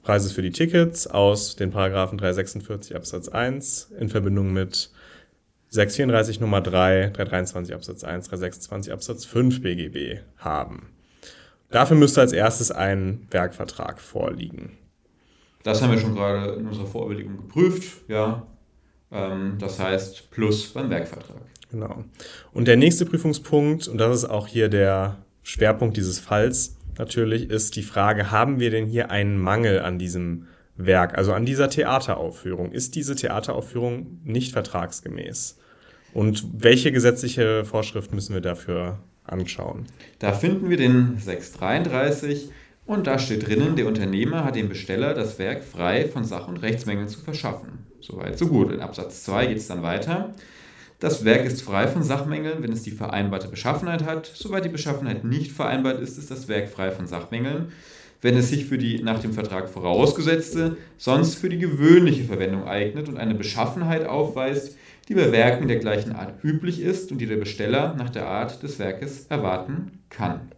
Preises 0.04 0.32
für 0.32 0.42
die 0.42 0.52
Tickets 0.52 1.08
aus 1.08 1.56
den 1.56 1.72
Paragraphen 1.72 2.18
346 2.18 2.96
Absatz 2.96 3.30
1 3.30 3.92
in 4.00 4.10
Verbindung 4.10 4.52
mit 4.54 4.92
634 5.72 6.42
Nummer 6.42 6.60
3, 6.60 7.12
323 7.14 7.74
Absatz 7.74 8.04
1, 8.04 8.28
326 8.28 8.92
Absatz 8.92 9.24
5 9.24 9.62
BGB 9.62 10.20
haben. 10.38 10.90
Dafür 11.70 11.96
müsste 11.96 12.20
als 12.20 12.34
erstes 12.34 12.72
ein 12.72 13.26
Werkvertrag 13.32 14.02
vorliegen. 14.02 14.78
Das 15.64 15.82
haben 15.82 15.92
wir 15.92 15.98
schon 15.98 16.14
gerade 16.14 16.56
in 16.56 16.68
unserer 16.68 16.88
Vorüberlegung 16.88 17.38
geprüft, 17.38 18.10
ja. 18.10 18.46
Ähm, 19.14 19.56
das 19.60 19.80
heißt 19.80 20.30
plus 20.32 20.74
beim 20.74 20.90
Werkvertrag. 20.90 21.42
Genau. 21.72 22.04
Und 22.52 22.68
der 22.68 22.76
nächste 22.76 23.06
Prüfungspunkt, 23.06 23.88
und 23.88 23.98
das 23.98 24.14
ist 24.14 24.26
auch 24.26 24.48
hier 24.48 24.68
der 24.68 25.24
Schwerpunkt 25.42 25.96
dieses 25.96 26.20
Falls 26.20 26.76
natürlich, 26.98 27.50
ist 27.50 27.78
die 27.78 27.84
Frage, 27.84 28.30
haben 28.30 28.60
wir 28.60 28.72
denn 28.72 28.88
hier 28.88 29.10
einen 29.10 29.38
Mangel 29.38 29.80
an 29.80 29.98
diesem 29.98 30.48
Werk, 30.76 31.18
also 31.18 31.32
an 31.32 31.46
dieser 31.46 31.70
Theateraufführung? 31.70 32.74
Ist 32.74 32.96
diese 32.96 33.16
Theateraufführung 33.16 34.20
nicht 34.26 34.52
vertragsgemäß? 34.52 35.60
Und 36.14 36.46
welche 36.58 36.92
gesetzliche 36.92 37.66
Vorschrift 37.66 38.14
müssen 38.14 38.34
wir 38.34 38.42
dafür 38.42 39.00
anschauen? 39.24 39.86
Da 40.20 40.34
finden 40.34 40.70
wir 40.70 40.78
den 40.78 41.18
633 41.18 42.50
und 42.86 43.08
da 43.08 43.20
steht 43.20 43.48
drinnen, 43.48 43.76
der 43.76 43.88
Unternehmer 43.88 44.44
hat 44.44 44.56
dem 44.56 44.68
Besteller 44.70 45.14
das 45.14 45.40
Werk 45.40 45.64
frei 45.64 46.08
von 46.08 46.24
Sach- 46.24 46.48
und 46.48 46.58
Rechtsmängeln 46.58 47.08
zu 47.08 47.20
verschaffen. 47.20 47.86
Soweit, 48.02 48.38
so 48.38 48.48
gut. 48.48 48.72
In 48.72 48.82
Absatz 48.82 49.24
2 49.24 49.48
geht 49.48 49.58
es 49.58 49.68
dann 49.68 49.84
weiter. 49.84 50.34
Das 51.00 51.24
Werk 51.26 51.46
ist 51.46 51.62
frei 51.62 51.88
von 51.88 52.04
Sachmängeln, 52.04 52.62
wenn 52.62 52.72
es 52.72 52.84
die 52.84 52.92
vereinbarte 52.92 53.48
Beschaffenheit 53.48 54.04
hat. 54.06 54.32
Soweit 54.36 54.66
die 54.66 54.70
Beschaffenheit 54.70 55.24
nicht 55.24 55.52
vereinbart 55.52 56.00
ist, 56.00 56.18
ist 56.18 56.30
das 56.30 56.48
Werk 56.48 56.70
frei 56.70 56.92
von 56.92 57.08
Sachmängeln. 57.08 57.72
Wenn 58.22 58.38
es 58.38 58.50
sich 58.50 58.66
für 58.66 58.78
die 58.78 59.02
nach 59.02 59.20
dem 59.20 59.34
Vertrag 59.34 59.68
vorausgesetzte, 59.68 60.78
sonst 60.98 61.36
für 61.36 61.50
die 61.50 61.58
gewöhnliche 61.58 62.26
Verwendung 62.26 62.66
eignet 62.66 63.10
und 63.10 63.18
eine 63.18 63.34
Beschaffenheit 63.34 64.06
aufweist, 64.06 64.78
die 65.12 65.16
bei 65.16 65.34
Werken 65.34 65.68
der 65.68 65.76
gleichen 65.76 66.14
Art 66.14 66.42
üblich 66.42 66.82
ist 66.82 67.12
und 67.12 67.18
die 67.18 67.26
der 67.26 67.36
Besteller 67.36 67.96
nach 67.98 68.10
der 68.10 68.28
Art 68.28 68.64
des 68.64 68.80
Werkes 68.80 69.26
erwarten 69.28 70.00
kann. 70.10 70.54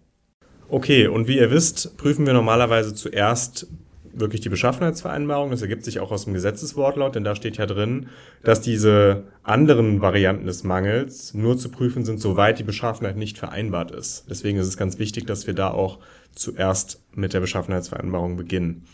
Okay, 0.70 1.08
und 1.08 1.28
wie 1.28 1.40
ihr 1.40 1.50
wisst, 1.50 1.98
prüfen 1.98 2.28
wir 2.28 2.34
normalerweise 2.34 2.94
zuerst 2.94 3.66
wirklich 4.14 4.42
die 4.42 4.50
Beschaffenheitsvereinbarung. 4.50 5.50
Das 5.50 5.64
ergibt 5.64 5.84
sich 5.84 6.00
auch 6.00 6.12
aus 6.12 6.26
dem 6.26 6.36
Gesetzeswortlaut, 6.36 7.16
denn 7.16 7.24
da 7.24 7.36
steht 7.36 7.58
ja 7.58 7.66
drin, 7.66 8.10
dass 8.44 8.62
diese 8.62 9.24
anderen 9.42 10.02
Varianten 10.02 10.46
des 10.46 10.64
Mangels 10.64 11.34
nur 11.34 11.58
zu 11.58 11.70
prüfen 11.70 12.06
sind, 12.06 12.22
soweit 12.22 12.60
die 12.60 12.64
Beschaffenheit 12.64 13.18
nicht 13.18 13.40
vereinbart 13.40 13.90
ist. 13.90 14.26
Deswegen 14.30 14.60
ist 14.60 14.68
es 14.68 14.78
ganz 14.78 15.00
wichtig, 15.00 15.26
dass 15.26 15.48
wir 15.48 15.56
da 15.56 15.72
auch 15.72 15.98
zuerst 16.36 17.02
mit 17.16 17.34
der 17.34 17.40
Beschaffenheitsvereinbarung 17.40 18.38
beginnen. 18.38 18.86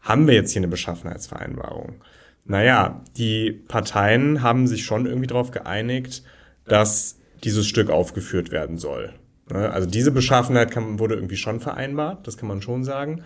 Haben 0.00 0.26
wir 0.26 0.32
jetzt 0.32 0.52
hier 0.52 0.60
eine 0.60 0.68
Beschaffenheitsvereinbarung? 0.68 1.96
Naja, 2.44 3.02
die 3.16 3.52
Parteien 3.52 4.42
haben 4.42 4.66
sich 4.66 4.84
schon 4.84 5.06
irgendwie 5.06 5.26
darauf 5.26 5.50
geeinigt, 5.50 6.22
dass 6.66 7.18
dieses 7.42 7.66
Stück 7.66 7.90
aufgeführt 7.90 8.50
werden 8.50 8.78
soll. 8.78 9.14
Ne? 9.50 9.70
Also 9.70 9.88
diese 9.88 10.10
Beschaffenheit 10.10 10.70
kann, 10.70 10.98
wurde 10.98 11.14
irgendwie 11.14 11.36
schon 11.36 11.60
vereinbart, 11.60 12.26
das 12.26 12.36
kann 12.36 12.48
man 12.48 12.62
schon 12.62 12.84
sagen. 12.84 13.22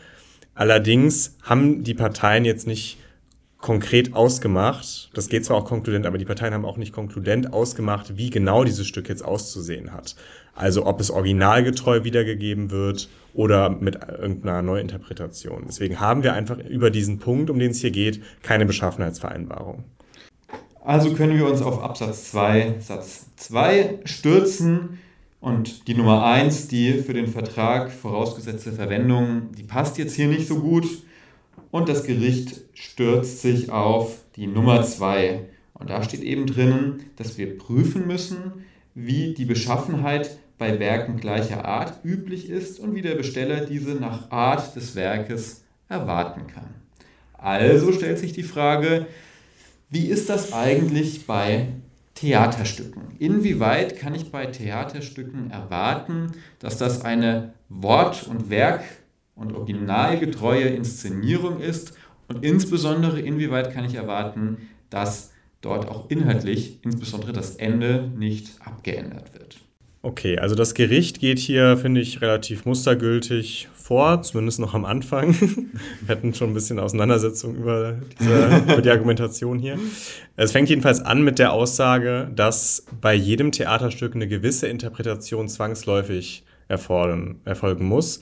Allerdings 0.55 1.37
haben 1.43 1.85
die 1.85 1.95
Parteien 1.95 2.45
jetzt 2.45 2.67
nicht 2.67 2.99
konkret 3.59 4.15
ausgemacht, 4.15 5.11
das 5.15 5.29
geht 5.29 5.45
zwar 5.45 5.57
auch 5.57 5.65
konkludent, 5.65 6.07
aber 6.07 6.19
die 6.19 6.25
Parteien 6.25 6.55
haben 6.55 6.65
auch 6.65 6.77
nicht 6.77 6.93
konkludent 6.93 7.53
ausgemacht, 7.53 8.17
wie 8.17 8.31
genau 8.31 8.63
dieses 8.63 8.87
Stück 8.87 9.09
jetzt 9.09 9.25
auszusehen 9.25 9.93
hat. 9.93 10.15
Also 10.59 10.87
ob 10.87 11.01
es 11.01 11.13
originalgetreu 11.13 12.03
wiedergegeben 12.03 12.73
wird 12.73 13.09
oder 13.33 13.71
mit 13.71 13.95
irgendeiner 13.95 14.61
Neuinterpretation. 14.61 15.67
Deswegen 15.69 16.01
haben 16.01 16.25
wir 16.25 16.33
einfach 16.33 16.59
über 16.59 16.91
diesen 16.91 17.21
Punkt, 17.21 17.49
um 17.49 17.61
den 17.61 17.71
es 17.71 17.81
hier 17.81 17.93
geht, 17.93 18.21
keine 18.43 18.67
Beschaffenheitsvereinbarung. 18.67 19.85
Also 20.85 21.15
können 21.15 21.39
wir 21.39 21.47
uns 21.47 21.63
auf 21.63 21.81
Absatz 21.81 22.33
2 22.33 22.81
Satz 22.81 23.27
2 23.37 24.01
stürzen 24.05 24.99
und 25.39 25.87
die 25.87 25.95
Nummer 25.95 26.25
1, 26.25 26.67
die 26.67 26.95
für 26.95 27.15
den 27.15 27.29
Vertrag 27.29 27.93
vorausgesetzte 27.93 28.73
Verwendung, 28.73 29.53
die 29.57 29.63
passt 29.63 29.97
jetzt 29.97 30.17
hier 30.17 30.27
nicht 30.27 30.49
so 30.49 30.59
gut 30.59 30.89
und 31.71 31.89
das 31.89 32.03
Gericht 32.03 32.63
stürzt 32.75 33.43
sich 33.43 33.71
auf 33.71 34.25
die 34.35 34.49
Nummer 34.49 34.83
2. 34.83 35.47
Und 35.75 35.91
da 35.91 36.03
steht 36.03 36.23
eben 36.23 36.47
drinnen, 36.47 37.05
dass 37.15 37.39
wir 37.39 37.57
prüfen 37.57 38.09
müssen, 38.09 38.65
wie 38.97 39.35
die 39.35 39.45
Beschaffenheit 39.45 40.39
bei 40.59 40.79
Werken 40.81 41.19
gleicher 41.19 41.65
Art 41.65 42.05
üblich 42.05 42.51
ist 42.51 42.81
und 42.81 42.95
wie 42.95 43.03
der 43.03 43.15
Besteller 43.15 43.65
diese 43.65 43.93
nach 43.95 44.31
Art 44.31 44.75
des 44.77 44.97
Werkes 44.97 45.63
erwarten 45.89 46.47
kann. 46.49 46.75
Also 47.39 47.93
stellt 47.93 48.19
sich 48.19 48.33
die 48.33 48.43
Frage, 48.43 49.07
wie 49.89 50.07
ist 50.07 50.29
das 50.29 50.53
eigentlich 50.53 51.27
bei 51.27 51.69
Theaterstücken? 52.15 53.03
Inwieweit 53.19 53.97
kann 53.99 54.15
ich 54.15 54.33
bei 54.33 54.47
Theaterstücken 54.47 55.51
erwarten, 55.51 56.33
dass 56.59 56.77
das 56.77 57.05
eine 57.05 57.55
Wort- 57.69 58.27
und 58.27 58.51
Werk- 58.51 58.85
und 59.37 59.55
originalgetreue 59.55 60.65
Inszenierung 60.65 61.61
ist? 61.61 61.93
Und 62.27 62.45
insbesondere, 62.45 63.21
inwieweit 63.21 63.73
kann 63.73 63.85
ich 63.85 63.95
erwarten, 63.95 64.69
dass 64.91 65.31
dort 65.61 65.89
auch 65.89 66.11
inhaltlich, 66.11 66.81
insbesondere 66.83 67.33
das 67.33 67.57
Ende, 67.57 68.11
nicht 68.17 68.51
abgeändert 68.65 69.33
wird? 69.33 69.68
Okay, 70.01 70.39
also 70.39 70.55
das 70.55 70.75
Gericht 70.75 71.19
geht 71.19 71.41
hier, 71.41 71.77
finde 71.77 72.01
ich, 72.01 72.21
relativ 72.21 72.65
mustergültig 72.65 73.69
vor, 73.75 74.23
zumindest 74.23 74.61
noch 74.61 74.75
am 74.75 74.85
Anfang. 74.85 75.35
Wir 76.03 76.15
hatten 76.15 76.35
schon 76.35 76.51
ein 76.51 76.55
bisschen 76.55 76.79
Auseinandersetzung 76.79 77.57
über, 77.57 77.97
diese, 78.21 78.63
über 78.73 78.83
die 78.83 78.91
Argumentation 78.91 79.59
hier. 79.59 79.77
Es 80.37 80.53
fängt 80.53 80.69
jedenfalls 80.69 81.01
an 81.01 81.23
mit 81.23 81.41
der 81.41 81.53
Aussage, 81.53 82.31
dass 82.35 82.87
bei 83.01 83.13
jedem 83.13 83.51
Theaterstück 83.51 84.15
eine 84.15 84.29
gewisse 84.29 84.69
Interpretation 84.69 85.49
zwangsläufig 85.49 86.45
erfolgen, 86.69 87.41
erfolgen 87.45 87.87
muss. 87.87 88.21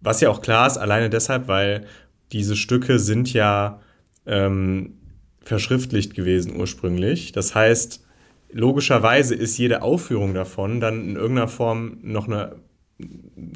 Was 0.00 0.20
ja 0.20 0.28
auch 0.28 0.42
klar 0.42 0.66
ist, 0.66 0.76
alleine 0.76 1.08
deshalb, 1.08 1.48
weil 1.48 1.86
diese 2.32 2.56
Stücke 2.56 2.98
sind 2.98 3.32
ja 3.32 3.80
ähm, 4.26 4.94
verschriftlicht 5.40 6.14
gewesen 6.14 6.60
ursprünglich. 6.60 7.32
Das 7.32 7.54
heißt, 7.54 8.05
logischerweise 8.50 9.34
ist 9.34 9.58
jede 9.58 9.82
Aufführung 9.82 10.34
davon 10.34 10.80
dann 10.80 11.08
in 11.08 11.16
irgendeiner 11.16 11.48
Form 11.48 11.98
noch 12.02 12.26
eine 12.26 12.56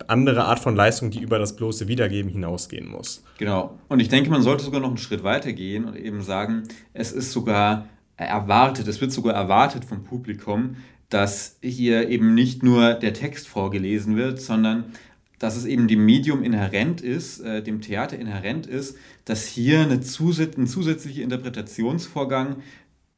andere 0.07 0.44
Art 0.44 0.59
von 0.61 0.76
Leistung, 0.76 1.11
die 1.11 1.20
über 1.20 1.38
das 1.38 1.57
bloße 1.57 1.88
Wiedergeben 1.88 2.31
hinausgehen 2.31 2.88
muss. 2.88 3.24
Genau. 3.38 3.79
Und 3.88 4.00
ich 4.00 4.09
denke, 4.09 4.31
man 4.31 4.42
sollte 4.42 4.64
sogar 4.64 4.81
noch 4.81 4.88
einen 4.88 4.98
Schritt 4.98 5.24
weiter 5.24 5.53
gehen 5.53 5.87
und 5.87 5.96
eben 5.96 6.20
sagen, 6.20 6.64
es 6.92 7.12
ist 7.12 7.33
sogar 7.33 7.87
erwartet, 8.16 8.87
es 8.87 9.00
wird 9.00 9.12
sogar 9.12 9.35
erwartet 9.35 9.85
vom 9.87 10.05
Publikum, 10.05 10.76
dass 11.09 11.57
hier 11.62 12.09
eben 12.09 12.35
nicht 12.35 12.62
nur 12.62 12.94
der 12.94 13.14
Text 13.14 13.48
vorgelesen 13.48 14.16
wird, 14.16 14.40
sondern 14.40 14.92
dass 15.38 15.57
es 15.57 15.64
eben 15.64 15.88
dem 15.88 16.05
Medium 16.05 16.42
inhärent 16.42 17.00
ist, 17.00 17.40
äh, 17.40 17.62
dem 17.62 17.81
Theater 17.81 18.18
inhärent 18.18 18.66
ist, 18.66 18.96
dass 19.24 19.46
hier 19.46 19.81
eine 19.81 20.00
zusät 20.03 20.59
ein 20.59 20.66
zusätzlicher 20.66 21.22
Interpretationsvorgang 21.22 22.57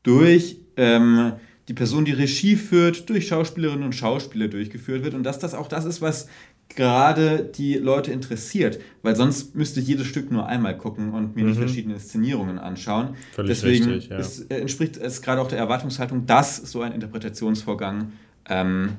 durch 0.05 0.59
ähm, 0.77 1.33
die 1.73 1.77
Person, 1.77 2.05
die 2.05 2.13
Regie 2.13 2.57
führt, 2.57 3.09
durch 3.09 3.29
Schauspielerinnen 3.29 3.83
und 3.83 3.95
Schauspieler 3.95 4.49
durchgeführt 4.49 5.05
wird 5.05 5.15
und 5.15 5.23
dass 5.23 5.39
das 5.39 5.55
auch 5.55 5.69
das 5.69 5.87
ist, 5.87 6.03
was 6.03 6.29
gerade 6.69 7.45
die 7.45 7.77
Leute 7.77 8.13
interessiert, 8.13 8.79
weil 9.01 9.17
sonst 9.17 9.55
müsste 9.55 9.81
ich 9.81 9.87
jedes 9.87 10.07
Stück 10.07 10.31
nur 10.31 10.47
einmal 10.47 10.77
gucken 10.77 11.15
und 11.15 11.35
mir 11.35 11.45
mhm. 11.45 11.49
nicht 11.49 11.59
verschiedene 11.59 11.95
Inszenierungen 11.95 12.59
anschauen. 12.59 13.17
Völlig 13.33 13.49
Deswegen 13.49 13.85
richtig, 13.87 14.11
ja. 14.11 14.19
ist, 14.19 14.51
äh, 14.51 14.59
entspricht 14.59 14.99
es 14.99 15.23
gerade 15.23 15.41
auch 15.41 15.49
der 15.49 15.59
Erwartungshaltung, 15.59 16.27
dass 16.27 16.57
so 16.57 16.83
ein 16.83 16.93
Interpretationsvorgang 16.93 18.13
ähm, 18.51 18.99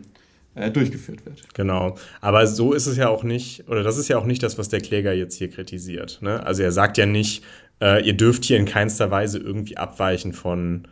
äh, 0.56 0.72
durchgeführt 0.72 1.24
wird. 1.28 1.44
Genau. 1.54 1.96
Aber 2.22 2.48
so 2.48 2.74
ist 2.74 2.88
es 2.88 2.98
ja 2.98 3.08
auch 3.08 3.24
nicht, 3.24 3.68
oder 3.70 3.84
das 3.84 4.00
ist 4.00 4.08
ja 4.08 4.18
auch 4.18 4.26
nicht 4.26 4.42
das, 4.42 4.58
was 4.58 4.70
der 4.70 4.82
Kläger 4.82 5.14
jetzt 5.14 5.36
hier 5.36 5.52
kritisiert. 5.52 6.24
Ne? 6.24 6.44
Also 6.44 6.64
er 6.64 6.72
sagt 6.72 6.98
ja 6.98 7.06
nicht, 7.06 7.44
äh, 7.80 8.04
ihr 8.04 8.18
dürft 8.18 8.46
hier 8.46 8.58
in 8.58 8.66
keinster 8.66 9.12
Weise 9.12 9.38
irgendwie 9.38 9.78
abweichen 9.78 10.34
von 10.34 10.88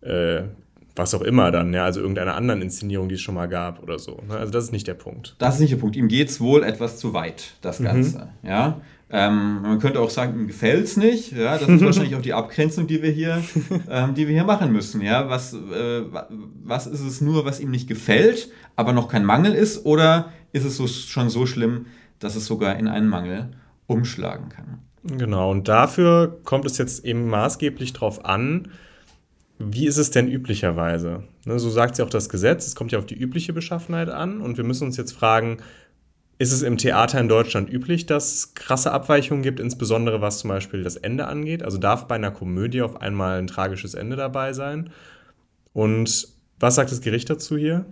äh, 0.00 0.44
was 0.96 1.14
auch 1.14 1.22
immer 1.22 1.50
dann, 1.50 1.72
ja, 1.74 1.84
also 1.84 2.00
irgendeiner 2.00 2.36
anderen 2.36 2.62
Inszenierung, 2.62 3.08
die 3.08 3.16
es 3.16 3.20
schon 3.20 3.34
mal 3.34 3.48
gab 3.48 3.82
oder 3.82 3.98
so. 3.98 4.20
Ne? 4.28 4.36
Also 4.36 4.52
das 4.52 4.64
ist 4.64 4.72
nicht 4.72 4.86
der 4.86 4.94
Punkt. 4.94 5.34
Das 5.38 5.54
ist 5.54 5.60
nicht 5.60 5.72
der 5.72 5.78
Punkt. 5.78 5.96
Ihm 5.96 6.08
geht 6.08 6.28
es 6.28 6.40
wohl 6.40 6.62
etwas 6.62 6.98
zu 6.98 7.12
weit, 7.12 7.54
das 7.62 7.80
mhm. 7.80 7.84
Ganze. 7.84 8.18
Mhm. 8.42 8.48
Ja. 8.48 8.80
Ähm, 9.10 9.62
man 9.62 9.78
könnte 9.80 10.00
auch 10.00 10.10
sagen, 10.10 10.38
ihm 10.38 10.46
gefällt 10.46 10.84
es 10.84 10.96
nicht. 10.96 11.32
Ja, 11.32 11.58
das 11.58 11.68
ist 11.68 11.84
wahrscheinlich 11.84 12.16
auch 12.16 12.22
die 12.22 12.32
Abgrenzung, 12.32 12.86
die 12.86 13.02
wir 13.02 13.10
hier, 13.10 13.42
ähm, 13.90 14.14
die 14.14 14.26
wir 14.26 14.34
hier 14.34 14.44
machen 14.44 14.72
müssen. 14.72 15.02
Ja, 15.02 15.28
was, 15.28 15.52
äh, 15.52 16.02
was 16.64 16.86
ist 16.86 17.00
es 17.00 17.20
nur, 17.20 17.44
was 17.44 17.60
ihm 17.60 17.70
nicht 17.70 17.88
gefällt, 17.88 18.50
aber 18.76 18.92
noch 18.92 19.08
kein 19.08 19.24
Mangel 19.24 19.52
ist, 19.52 19.84
oder 19.84 20.32
ist 20.52 20.64
es 20.64 20.76
so, 20.76 20.86
schon 20.86 21.28
so 21.28 21.46
schlimm, 21.46 21.86
dass 22.18 22.36
es 22.36 22.46
sogar 22.46 22.76
in 22.76 22.88
einen 22.88 23.08
Mangel 23.08 23.50
umschlagen 23.86 24.48
kann? 24.48 24.78
Genau, 25.02 25.50
und 25.50 25.68
dafür 25.68 26.40
kommt 26.44 26.64
es 26.64 26.78
jetzt 26.78 27.04
eben 27.04 27.28
maßgeblich 27.28 27.92
darauf 27.92 28.24
an, 28.24 28.68
wie 29.58 29.86
ist 29.86 29.98
es 29.98 30.10
denn 30.10 30.28
üblicherweise? 30.28 31.24
Ne, 31.44 31.58
so 31.58 31.70
sagt 31.70 31.98
ja 31.98 32.04
auch 32.04 32.10
das 32.10 32.28
Gesetz, 32.28 32.66
es 32.66 32.74
kommt 32.74 32.92
ja 32.92 32.98
auf 32.98 33.06
die 33.06 33.18
übliche 33.18 33.52
Beschaffenheit 33.52 34.08
an 34.08 34.40
und 34.40 34.56
wir 34.56 34.64
müssen 34.64 34.84
uns 34.84 34.96
jetzt 34.96 35.12
fragen, 35.12 35.58
ist 36.38 36.52
es 36.52 36.62
im 36.62 36.78
Theater 36.78 37.20
in 37.20 37.28
Deutschland 37.28 37.70
üblich, 37.70 38.06
dass 38.06 38.34
es 38.34 38.54
krasse 38.54 38.90
Abweichungen 38.90 39.42
gibt, 39.42 39.60
insbesondere 39.60 40.20
was 40.20 40.40
zum 40.40 40.48
Beispiel 40.48 40.82
das 40.82 40.96
Ende 40.96 41.28
angeht? 41.28 41.62
Also 41.62 41.78
darf 41.78 42.08
bei 42.08 42.16
einer 42.16 42.32
Komödie 42.32 42.82
auf 42.82 43.00
einmal 43.00 43.38
ein 43.38 43.46
tragisches 43.46 43.94
Ende 43.94 44.16
dabei 44.16 44.52
sein? 44.52 44.90
Und 45.72 46.28
was 46.58 46.74
sagt 46.74 46.90
das 46.90 47.00
Gericht 47.00 47.30
dazu 47.30 47.56
hier? 47.56 47.86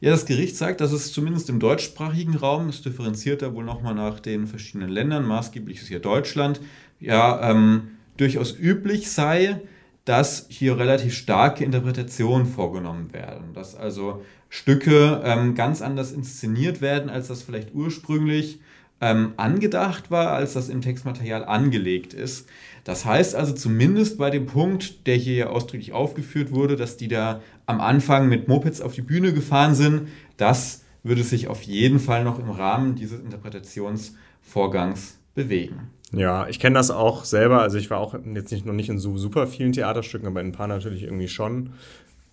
Ja, 0.00 0.10
das 0.12 0.26
Gericht 0.26 0.56
sagt, 0.56 0.80
dass 0.80 0.92
es 0.92 1.12
zumindest 1.12 1.50
im 1.50 1.58
deutschsprachigen 1.58 2.36
Raum, 2.36 2.68
es 2.68 2.82
differenziert 2.82 3.42
da 3.42 3.52
wohl 3.52 3.64
nochmal 3.64 3.94
nach 3.94 4.20
den 4.20 4.46
verschiedenen 4.46 4.90
Ländern, 4.90 5.26
maßgeblich 5.26 5.82
ist 5.82 5.88
hier 5.88 5.98
Deutschland, 5.98 6.60
ja, 7.00 7.50
ähm, 7.50 7.88
durchaus 8.16 8.56
üblich 8.56 9.10
sei, 9.10 9.60
dass 10.08 10.46
hier 10.48 10.78
relativ 10.78 11.14
starke 11.14 11.62
Interpretationen 11.64 12.46
vorgenommen 12.46 13.12
werden. 13.12 13.52
Dass 13.52 13.74
also 13.74 14.22
Stücke 14.48 15.20
ähm, 15.22 15.54
ganz 15.54 15.82
anders 15.82 16.12
inszeniert 16.12 16.80
werden, 16.80 17.10
als 17.10 17.28
das 17.28 17.42
vielleicht 17.42 17.74
ursprünglich 17.74 18.60
ähm, 19.02 19.34
angedacht 19.36 20.10
war, 20.10 20.32
als 20.32 20.54
das 20.54 20.70
im 20.70 20.80
Textmaterial 20.80 21.44
angelegt 21.44 22.14
ist. 22.14 22.48
Das 22.84 23.04
heißt 23.04 23.34
also 23.34 23.52
zumindest 23.52 24.16
bei 24.16 24.30
dem 24.30 24.46
Punkt, 24.46 25.06
der 25.06 25.16
hier 25.16 25.34
ja 25.34 25.46
ausdrücklich 25.50 25.92
aufgeführt 25.92 26.52
wurde, 26.52 26.76
dass 26.76 26.96
die 26.96 27.08
da 27.08 27.42
am 27.66 27.82
Anfang 27.82 28.30
mit 28.30 28.48
Mopeds 28.48 28.80
auf 28.80 28.94
die 28.94 29.02
Bühne 29.02 29.34
gefahren 29.34 29.74
sind, 29.74 30.08
das 30.38 30.84
würde 31.02 31.22
sich 31.22 31.48
auf 31.48 31.62
jeden 31.62 32.00
Fall 32.00 32.24
noch 32.24 32.38
im 32.38 32.48
Rahmen 32.48 32.94
dieses 32.94 33.20
Interpretationsvorgangs 33.20 35.18
bewegen. 35.38 35.90
Ja, 36.12 36.48
ich 36.48 36.58
kenne 36.58 36.74
das 36.74 36.90
auch 36.90 37.24
selber. 37.24 37.62
Also 37.62 37.78
ich 37.78 37.90
war 37.90 37.98
auch 37.98 38.14
jetzt 38.34 38.50
nicht, 38.50 38.66
noch 38.66 38.72
nicht 38.72 38.88
in 38.88 38.98
so 38.98 39.16
super 39.16 39.46
vielen 39.46 39.72
Theaterstücken, 39.72 40.26
aber 40.26 40.40
in 40.40 40.48
ein 40.48 40.52
paar 40.52 40.66
natürlich 40.66 41.04
irgendwie 41.04 41.28
schon. 41.28 41.70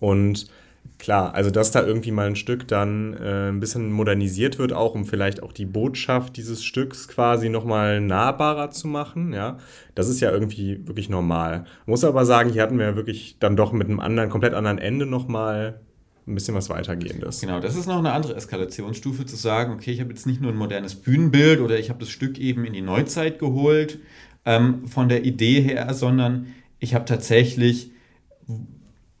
Und 0.00 0.50
klar, 0.98 1.34
also 1.34 1.50
dass 1.50 1.70
da 1.70 1.86
irgendwie 1.86 2.10
mal 2.10 2.26
ein 2.26 2.34
Stück 2.36 2.66
dann 2.66 3.14
äh, 3.14 3.48
ein 3.50 3.60
bisschen 3.60 3.92
modernisiert 3.92 4.58
wird, 4.58 4.72
auch 4.72 4.94
um 4.94 5.04
vielleicht 5.04 5.40
auch 5.40 5.52
die 5.52 5.66
Botschaft 5.66 6.36
dieses 6.36 6.64
Stücks 6.64 7.06
quasi 7.06 7.48
nochmal 7.48 8.00
nahbarer 8.00 8.70
zu 8.70 8.88
machen, 8.88 9.32
ja, 9.32 9.58
das 9.94 10.08
ist 10.08 10.20
ja 10.20 10.32
irgendwie 10.32 10.84
wirklich 10.86 11.08
normal. 11.08 11.64
Muss 11.86 12.02
aber 12.02 12.24
sagen, 12.24 12.50
hier 12.50 12.62
hatten 12.62 12.78
wir 12.78 12.86
ja 12.86 12.96
wirklich 12.96 13.36
dann 13.38 13.56
doch 13.56 13.72
mit 13.72 13.88
einem 13.88 14.00
anderen, 14.00 14.30
komplett 14.30 14.54
anderen 14.54 14.78
Ende 14.78 15.06
nochmal 15.06 15.80
ein 16.26 16.34
bisschen 16.34 16.54
was 16.54 16.68
weitergehendes. 16.68 17.40
Genau, 17.40 17.60
das 17.60 17.76
ist 17.76 17.86
noch 17.86 17.98
eine 17.98 18.12
andere 18.12 18.34
Eskalationsstufe 18.34 19.26
zu 19.26 19.36
sagen, 19.36 19.72
okay, 19.72 19.92
ich 19.92 20.00
habe 20.00 20.10
jetzt 20.10 20.26
nicht 20.26 20.40
nur 20.40 20.52
ein 20.52 20.56
modernes 20.56 20.96
Bühnenbild 20.96 21.60
oder 21.60 21.78
ich 21.78 21.88
habe 21.88 22.00
das 22.00 22.10
Stück 22.10 22.38
eben 22.38 22.64
in 22.64 22.72
die 22.72 22.82
Neuzeit 22.82 23.38
geholt 23.38 24.00
ähm, 24.44 24.88
von 24.88 25.08
der 25.08 25.24
Idee 25.24 25.60
her, 25.60 25.92
sondern 25.94 26.48
ich 26.80 26.94
habe 26.94 27.04
tatsächlich 27.04 27.92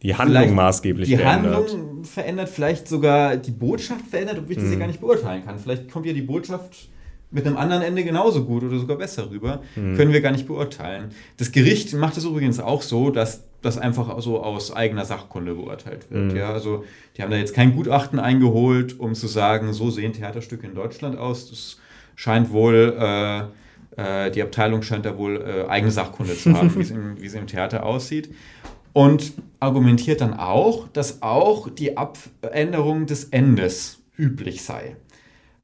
die 0.02 0.14
Handlung 0.14 0.54
maßgeblich 0.54 1.08
die 1.08 1.16
verändert. 1.16 1.68
Die 1.68 1.72
Handlung 1.72 2.04
verändert, 2.04 2.48
vielleicht 2.48 2.88
sogar 2.88 3.36
die 3.36 3.52
Botschaft 3.52 4.06
verändert, 4.06 4.38
obwohl 4.38 4.52
ich 4.52 4.58
das 4.58 4.68
ja 4.68 4.74
mhm. 4.74 4.80
gar 4.80 4.86
nicht 4.88 5.00
beurteilen 5.00 5.44
kann. 5.44 5.58
Vielleicht 5.58 5.90
kommt 5.90 6.06
ja 6.06 6.12
die 6.12 6.22
Botschaft 6.22 6.88
mit 7.30 7.46
einem 7.46 7.56
anderen 7.56 7.82
Ende 7.82 8.04
genauso 8.04 8.44
gut 8.44 8.62
oder 8.62 8.78
sogar 8.78 8.96
besser 8.96 9.30
rüber. 9.30 9.60
Mhm. 9.74 9.96
Können 9.96 10.12
wir 10.12 10.20
gar 10.20 10.32
nicht 10.32 10.46
beurteilen. 10.46 11.10
Das 11.36 11.52
Gericht 11.52 11.92
macht 11.94 12.16
es 12.16 12.24
übrigens 12.24 12.60
auch 12.60 12.82
so, 12.82 13.10
dass 13.10 13.44
das 13.62 13.78
einfach 13.78 14.20
so 14.20 14.42
aus 14.42 14.74
eigener 14.74 15.04
Sachkunde 15.04 15.54
beurteilt 15.54 16.10
wird. 16.10 16.32
Mhm. 16.32 16.36
Ja, 16.36 16.52
also 16.52 16.84
die 17.16 17.22
haben 17.22 17.30
da 17.30 17.36
jetzt 17.36 17.54
kein 17.54 17.74
Gutachten 17.74 18.18
eingeholt, 18.18 18.98
um 19.00 19.14
zu 19.14 19.26
sagen, 19.26 19.72
so 19.72 19.90
sehen 19.90 20.12
Theaterstücke 20.12 20.66
in 20.66 20.74
Deutschland 20.74 21.18
aus. 21.18 21.50
Das 21.50 21.78
scheint 22.14 22.52
wohl, 22.52 22.96
äh, 22.98 24.26
äh, 24.26 24.30
die 24.30 24.42
Abteilung 24.42 24.82
scheint 24.82 25.04
da 25.04 25.18
wohl 25.18 25.36
äh, 25.36 25.68
eigene 25.68 25.90
Sachkunde 25.90 26.36
zu 26.36 26.52
haben, 26.54 26.74
wie 26.76 27.26
es 27.26 27.34
im 27.34 27.46
Theater 27.46 27.84
aussieht. 27.84 28.32
Und 28.92 29.32
argumentiert 29.60 30.22
dann 30.22 30.32
auch, 30.32 30.88
dass 30.88 31.20
auch 31.20 31.68
die 31.68 31.98
Abänderung 31.98 33.04
des 33.06 33.24
Endes 33.24 33.98
üblich 34.16 34.62
sei. 34.64 34.96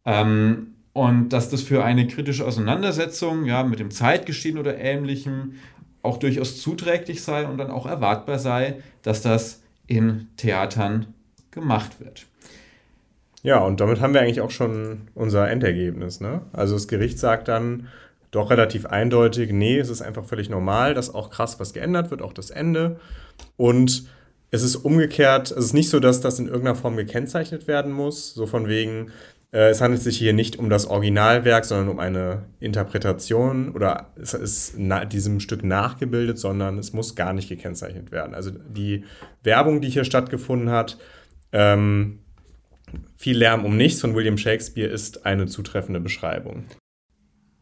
Ähm, 0.05 0.72
und 0.93 1.31
dass 1.31 1.49
das 1.49 1.63
für 1.63 1.85
eine 1.85 2.07
kritische 2.07 2.47
Auseinandersetzung 2.47 3.45
ja, 3.45 3.63
mit 3.63 3.79
dem 3.79 3.91
Zeitgeschehen 3.91 4.59
oder 4.59 4.79
Ähnlichem 4.79 5.55
auch 6.03 6.19
durchaus 6.19 6.61
zuträglich 6.61 7.23
sei 7.23 7.47
und 7.47 7.59
dann 7.59 7.71
auch 7.71 7.87
erwartbar 7.87 8.39
sei, 8.39 8.83
dass 9.03 9.23
das 9.23 9.63
in 9.87 10.29
Theatern 10.37 11.15
gemacht 11.51 12.01
wird. 12.01 12.27
Ja, 13.43 13.59
und 13.59 13.81
damit 13.81 14.01
haben 14.01 14.15
wir 14.15 14.21
eigentlich 14.21 14.41
auch 14.41 14.51
schon 14.51 15.09
unser 15.15 15.51
Endergebnis. 15.51 16.21
Ne? 16.21 16.43
Also 16.53 16.75
das 16.75 16.89
Gericht 16.89 17.19
sagt 17.19 17.49
dann 17.49 17.89
doch 18.31 18.51
relativ 18.51 18.87
eindeutig, 18.87 19.53
nee, 19.53 19.79
es 19.79 19.89
ist 19.89 20.01
einfach 20.01 20.25
völlig 20.25 20.49
normal, 20.49 20.95
dass 20.95 21.15
auch 21.15 21.31
krass 21.31 21.61
was 21.61 21.73
geändert 21.73 22.11
wird, 22.11 22.23
auch 22.23 22.33
das 22.33 22.51
Ende. 22.51 23.01
Und 23.57 24.09
es 24.53 24.63
ist 24.63 24.77
umgekehrt, 24.77 25.51
es 25.51 25.65
ist 25.65 25.73
nicht 25.73 25.89
so, 25.89 25.99
dass 25.99 26.21
das 26.21 26.39
in 26.39 26.47
irgendeiner 26.47 26.77
Form 26.77 26.97
gekennzeichnet 26.97 27.67
werden 27.67 27.91
muss, 27.91 28.35
so 28.35 28.47
von 28.47 28.69
wegen, 28.69 29.11
äh, 29.51 29.71
es 29.71 29.81
handelt 29.81 30.03
sich 30.03 30.19
hier 30.19 30.35
nicht 30.35 30.59
um 30.59 30.69
das 30.69 30.87
Originalwerk, 30.87 31.65
sondern 31.65 31.89
um 31.89 31.99
eine 31.99 32.45
Interpretation 32.61 33.73
oder 33.73 34.13
es 34.21 34.35
ist 34.35 34.75
diesem 35.11 35.41
Stück 35.41 35.65
nachgebildet, 35.65 36.39
sondern 36.39 36.79
es 36.79 36.93
muss 36.93 37.17
gar 37.17 37.33
nicht 37.33 37.49
gekennzeichnet 37.49 38.13
werden. 38.13 38.35
Also 38.35 38.51
die 38.51 39.05
Werbung, 39.43 39.81
die 39.81 39.89
hier 39.89 40.05
stattgefunden 40.05 40.69
hat, 40.69 40.99
ähm, 41.53 42.19
viel 43.17 43.39
Lärm 43.39 43.65
um 43.65 43.79
nichts 43.79 44.03
von 44.03 44.15
William 44.15 44.37
Shakespeare 44.37 44.91
ist 44.91 45.25
eine 45.25 45.47
zutreffende 45.47 45.99
Beschreibung. 45.99 46.67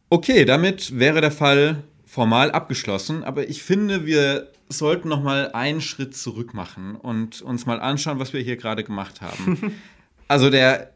Okay, 0.08 0.44
damit 0.44 0.98
wäre 0.98 1.20
der 1.20 1.30
Fall 1.30 1.84
formal 2.04 2.50
abgeschlossen, 2.50 3.22
aber 3.22 3.48
ich 3.48 3.62
finde, 3.62 4.06
wir 4.06 4.48
sollten 4.70 5.08
noch 5.08 5.22
mal 5.22 5.52
einen 5.52 5.80
Schritt 5.80 6.16
zurück 6.16 6.54
machen 6.54 6.96
und 6.96 7.42
uns 7.42 7.66
mal 7.66 7.80
anschauen, 7.80 8.18
was 8.18 8.32
wir 8.32 8.40
hier 8.40 8.56
gerade 8.56 8.84
gemacht 8.84 9.20
haben. 9.20 9.74
also 10.28 10.48
der 10.48 10.92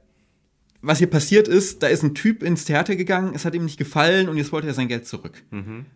was 0.87 0.99
hier 0.99 1.09
passiert 1.09 1.49
ist, 1.49 1.83
da 1.83 1.87
ist 1.87 2.03
ein 2.03 2.15
Typ 2.15 2.43
ins 2.43 2.67
Theater 2.67 2.95
gegangen, 2.95 3.33
es 3.35 3.47
hat 3.47 3.55
ihm 3.55 3.65
nicht 3.65 3.79
gefallen 3.79 4.29
und 4.29 4.37
jetzt 4.37 4.53
wollte 4.53 4.67
er 4.67 4.75
sein 4.75 4.89
Geld 4.89 5.07
zurück. 5.07 5.43
Mhm. 5.51 5.87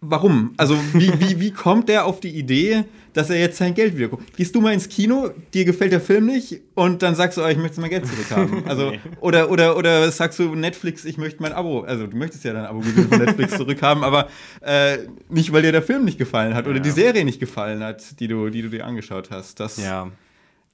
Warum? 0.00 0.54
Also, 0.56 0.78
wie, 0.94 1.12
wie, 1.20 1.40
wie 1.40 1.50
kommt 1.50 1.90
der 1.90 2.06
auf 2.06 2.18
die 2.18 2.30
Idee, 2.30 2.84
dass 3.12 3.28
er 3.28 3.38
jetzt 3.38 3.58
sein 3.58 3.74
Geld 3.74 3.94
wiederkommt? 3.94 4.34
Gehst 4.34 4.54
du 4.54 4.62
mal 4.62 4.72
ins 4.72 4.88
Kino, 4.88 5.30
dir 5.52 5.66
gefällt 5.66 5.92
der 5.92 6.00
Film 6.00 6.24
nicht 6.24 6.62
und 6.74 7.02
dann 7.02 7.14
sagst 7.14 7.36
du, 7.36 7.44
oh, 7.44 7.48
ich 7.48 7.58
möchte 7.58 7.82
mein 7.82 7.90
Geld 7.90 8.06
zurückhaben. 8.06 8.64
Also, 8.66 8.92
nee. 8.92 9.00
oder, 9.20 9.50
oder, 9.50 9.76
oder 9.76 10.10
sagst 10.10 10.38
du 10.38 10.54
Netflix, 10.54 11.04
ich 11.04 11.18
möchte 11.18 11.42
mein 11.42 11.52
Abo, 11.52 11.82
also 11.82 12.06
du 12.06 12.16
möchtest 12.16 12.44
ja 12.44 12.54
dein 12.54 12.64
Abo 12.64 12.80
von 12.80 13.18
Netflix 13.18 13.52
zurückhaben, 13.58 14.04
aber 14.04 14.28
äh, 14.62 14.98
nicht, 15.28 15.52
weil 15.52 15.60
dir 15.60 15.72
der 15.72 15.82
Film 15.82 16.06
nicht 16.06 16.16
gefallen 16.16 16.54
hat 16.54 16.66
oder 16.66 16.76
ja. 16.76 16.82
die 16.82 16.90
Serie 16.90 17.26
nicht 17.26 17.38
gefallen 17.38 17.82
hat, 17.82 18.20
die 18.20 18.28
du, 18.28 18.48
die 18.48 18.62
du 18.62 18.70
dir 18.70 18.86
angeschaut 18.86 19.30
hast. 19.30 19.60
Das, 19.60 19.76
ja. 19.76 20.10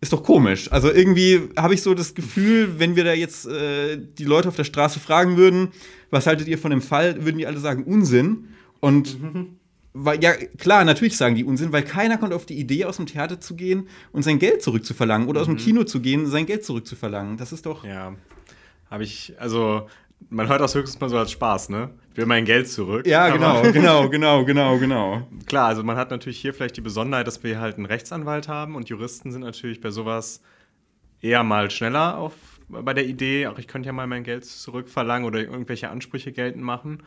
ist 0.01 0.13
doch 0.13 0.23
komisch. 0.23 0.71
Also 0.71 0.89
irgendwie 0.93 1.49
habe 1.57 1.75
ich 1.75 1.83
so 1.83 1.95
das 1.95 2.15
Gefühl, 2.15 2.79
wenn 2.79 2.95
wir 2.95 3.03
da 3.03 3.13
jetzt 3.13 3.49
äh, 3.49 3.99
die 3.99 4.25
Leute 4.25 4.49
auf 4.49 4.57
der 4.57 4.65
Straße 4.65 5.01
fragen 5.01 5.37
würden, 5.37 5.69
was 6.11 6.29
haltet 6.29 6.47
ihr 6.47 6.59
von 6.59 6.71
dem 6.71 6.83
Fall, 6.83 7.25
würden 7.25 7.39
die 7.39 7.47
alle 7.49 7.59
sagen 7.59 7.83
Unsinn. 7.83 8.47
Und 8.81 9.21
mhm. 9.21 9.57
weil, 9.93 10.23
ja, 10.23 10.33
klar, 10.33 10.85
natürlich 10.85 11.17
sagen 11.17 11.35
die 11.35 11.45
Unsinn, 11.45 11.73
weil 11.73 11.83
keiner 11.83 12.19
kommt 12.19 12.33
auf 12.33 12.47
die 12.47 12.59
Idee, 12.59 12.85
aus 12.85 12.97
dem 12.97 13.07
Theater 13.07 13.41
zu 13.41 13.55
gehen 13.55 13.89
und 14.13 14.23
sein 14.23 14.39
Geld 14.39 14.63
zurückzuverlangen 14.63 15.29
oder 15.29 15.41
aus 15.41 15.47
dem 15.47 15.55
mhm. 15.55 15.59
Kino 15.59 15.85
zu 15.85 16.01
gehen 16.01 16.25
und 16.25 16.31
sein 16.31 16.47
Geld 16.47 16.65
zurückzuverlangen. 16.65 17.37
Das 17.37 17.53
ist 17.53 17.67
doch. 17.67 17.85
Ja. 17.85 18.15
Habe 18.91 19.05
ich, 19.05 19.35
also 19.39 19.87
man 20.29 20.49
hört 20.49 20.61
das 20.61 20.75
höchstens 20.75 21.01
mal 21.01 21.09
so 21.09 21.17
als 21.17 21.31
Spaß, 21.31 21.71
ne? 21.71 21.91
Ich 22.11 22.17
will 22.17 22.27
mein 22.27 22.45
Geld 22.45 22.69
zurück. 22.69 23.07
Ja, 23.07 23.31
genau, 23.31 23.63
genau, 23.73 24.09
genau, 24.09 24.45
genau, 24.45 24.79
genau. 24.79 25.27
Klar, 25.47 25.69
also 25.69 25.83
man 25.83 25.97
hat 25.97 26.11
natürlich 26.11 26.39
hier 26.39 26.53
vielleicht 26.53 26.77
die 26.77 26.83
Besonderheit, 26.83 27.27
dass 27.27 27.43
wir 27.43 27.61
halt 27.61 27.77
einen 27.77 27.87
Rechtsanwalt 27.87 28.49
haben 28.49 28.75
und 28.75 28.89
Juristen 28.89 29.33
sind 29.33 29.43
natürlich 29.43 29.81
bei 29.81 29.91
sowas 29.91 30.43
eher 31.23 31.43
mal 31.45 31.71
schneller 31.71 32.19
auf, 32.19 32.33
bei 32.69 32.95
der 32.95 33.07
Idee, 33.07 33.47
auch 33.47 33.59
ich 33.59 33.67
könnte 33.67 33.87
ja 33.87 33.93
mal 33.93 34.07
mein 34.07 34.25
Geld 34.25 34.45
zurückverlangen 34.45 35.27
oder 35.27 35.41
irgendwelche 35.41 35.89
Ansprüche 35.89 36.33
geltend 36.33 36.65
machen. 36.65 37.03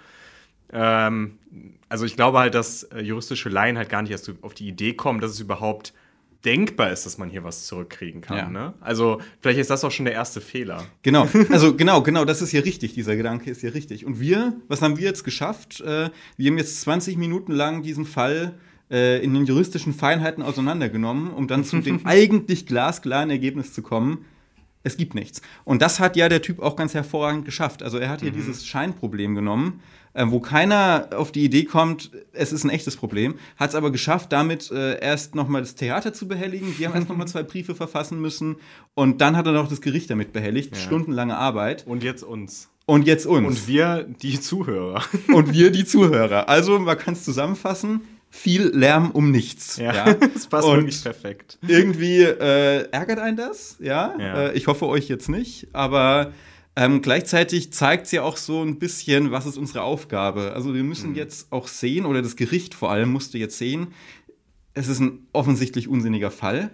Ähm, 0.73 1.37
also 1.89 2.05
ich 2.05 2.15
glaube 2.15 2.39
halt, 2.39 2.55
dass 2.55 2.83
äh, 2.83 3.01
juristische 3.01 3.49
Laien 3.49 3.77
halt 3.77 3.89
gar 3.89 4.01
nicht 4.01 4.11
erst 4.11 4.31
auf 4.41 4.53
die 4.53 4.67
Idee 4.67 4.93
kommen, 4.93 5.21
dass 5.21 5.31
es 5.31 5.39
überhaupt 5.39 5.93
denkbar 6.43 6.91
ist, 6.91 7.05
dass 7.05 7.17
man 7.17 7.29
hier 7.29 7.43
was 7.43 7.65
zurückkriegen 7.65 8.21
kann. 8.21 8.37
Ja. 8.37 8.49
Ne? 8.49 8.73
Also 8.81 9.21
vielleicht 9.39 9.59
ist 9.59 9.69
das 9.69 9.83
auch 9.83 9.91
schon 9.91 10.05
der 10.05 10.13
erste 10.13 10.41
Fehler. 10.41 10.83
Genau, 11.01 11.27
also 11.49 11.75
genau, 11.75 12.01
genau, 12.01 12.25
das 12.25 12.41
ist 12.41 12.49
hier 12.49 12.65
richtig, 12.65 12.93
dieser 12.93 13.15
Gedanke 13.15 13.49
ist 13.49 13.61
hier 13.61 13.73
richtig. 13.73 14.05
Und 14.05 14.19
wir, 14.19 14.53
was 14.67 14.81
haben 14.81 14.97
wir 14.97 15.05
jetzt 15.05 15.23
geschafft? 15.23 15.81
Äh, 15.81 16.09
wir 16.37 16.51
haben 16.51 16.57
jetzt 16.57 16.81
20 16.81 17.17
Minuten 17.17 17.53
lang 17.53 17.83
diesen 17.83 18.05
Fall 18.05 18.55
äh, 18.91 19.23
in 19.23 19.33
den 19.33 19.45
juristischen 19.45 19.93
Feinheiten 19.93 20.43
auseinandergenommen, 20.43 21.31
um 21.31 21.47
dann 21.47 21.63
zu 21.63 21.79
dem 21.79 22.01
eigentlich 22.05 22.65
glasklaren 22.65 23.29
Ergebnis 23.29 23.73
zu 23.73 23.81
kommen. 23.81 24.25
Es 24.83 24.97
gibt 24.97 25.15
nichts. 25.15 25.41
Und 25.63 25.81
das 25.81 25.99
hat 25.99 26.15
ja 26.15 26.29
der 26.29 26.41
Typ 26.41 26.59
auch 26.59 26.75
ganz 26.75 26.93
hervorragend 26.93 27.45
geschafft. 27.45 27.83
Also 27.83 27.97
er 27.97 28.09
hat 28.09 28.21
hier 28.21 28.31
mhm. 28.31 28.35
dieses 28.35 28.65
Scheinproblem 28.67 29.33
genommen 29.35 29.81
äh, 30.13 30.25
wo 30.29 30.39
keiner 30.39 31.09
auf 31.15 31.31
die 31.31 31.43
Idee 31.43 31.65
kommt, 31.65 32.11
es 32.33 32.53
ist 32.53 32.63
ein 32.63 32.69
echtes 32.69 32.95
Problem, 32.95 33.35
hat 33.57 33.71
es 33.71 33.75
aber 33.75 33.91
geschafft, 33.91 34.31
damit 34.31 34.71
äh, 34.71 34.99
erst 34.99 35.35
nochmal 35.35 35.61
das 35.61 35.75
Theater 35.75 36.13
zu 36.13 36.27
behelligen. 36.27 36.75
Die 36.77 36.87
haben 36.87 36.95
erst 36.95 37.09
nochmal 37.09 37.27
zwei 37.27 37.43
Briefe 37.43 37.75
verfassen 37.75 38.21
müssen 38.21 38.57
und 38.93 39.21
dann 39.21 39.35
hat 39.35 39.45
er 39.47 39.53
noch 39.53 39.67
das 39.67 39.81
Gericht 39.81 40.09
damit 40.09 40.33
behelligt. 40.33 40.75
Ja. 40.75 40.81
Stundenlange 40.81 41.37
Arbeit. 41.37 41.85
Und 41.87 42.03
jetzt 42.03 42.23
uns. 42.23 42.69
Und 42.85 43.07
jetzt 43.07 43.25
uns. 43.25 43.47
Und 43.47 43.67
wir 43.67 44.03
die 44.03 44.39
Zuhörer. 44.39 45.03
Und 45.33 45.53
wir 45.53 45.71
die 45.71 45.85
Zuhörer. 45.85 46.49
Also 46.49 46.79
man 46.79 46.97
kann 46.97 47.13
es 47.13 47.23
zusammenfassen. 47.23 48.01
Viel 48.35 48.71
Lärm 48.73 49.11
um 49.11 49.29
nichts. 49.29 49.77
Ja, 49.77 49.93
ja. 49.93 50.13
das 50.33 50.47
passt 50.47 50.67
und 50.67 50.77
wirklich 50.77 51.03
perfekt. 51.03 51.59
Irgendwie 51.67 52.21
äh, 52.23 52.89
ärgert 52.89 53.19
einen 53.19 53.37
das, 53.37 53.77
ja. 53.79 54.15
ja. 54.17 54.47
Äh, 54.47 54.57
ich 54.57 54.65
hoffe 54.65 54.87
euch 54.87 55.07
jetzt 55.07 55.29
nicht, 55.29 55.67
aber 55.71 56.33
ähm, 56.75 57.03
gleichzeitig 57.03 57.71
zeigt 57.73 58.07
sie 58.07 58.19
auch 58.19 58.37
so 58.37 58.63
ein 58.63 58.79
bisschen, 58.79 59.31
was 59.31 59.45
ist 59.45 59.57
unsere 59.57 59.83
Aufgabe. 59.83 60.53
Also 60.55 60.73
wir 60.73 60.83
müssen 60.83 61.11
mhm. 61.11 61.15
jetzt 61.15 61.51
auch 61.51 61.67
sehen, 61.67 62.07
oder 62.07 62.23
das 62.23 62.35
Gericht 62.35 62.73
vor 62.73 62.89
allem 62.89 63.11
musste 63.11 63.37
jetzt 63.37 63.59
sehen, 63.59 63.93
es 64.73 64.87
ist 64.87 64.99
ein 64.99 65.27
offensichtlich 65.31 65.87
unsinniger 65.87 66.31
Fall, 66.31 66.71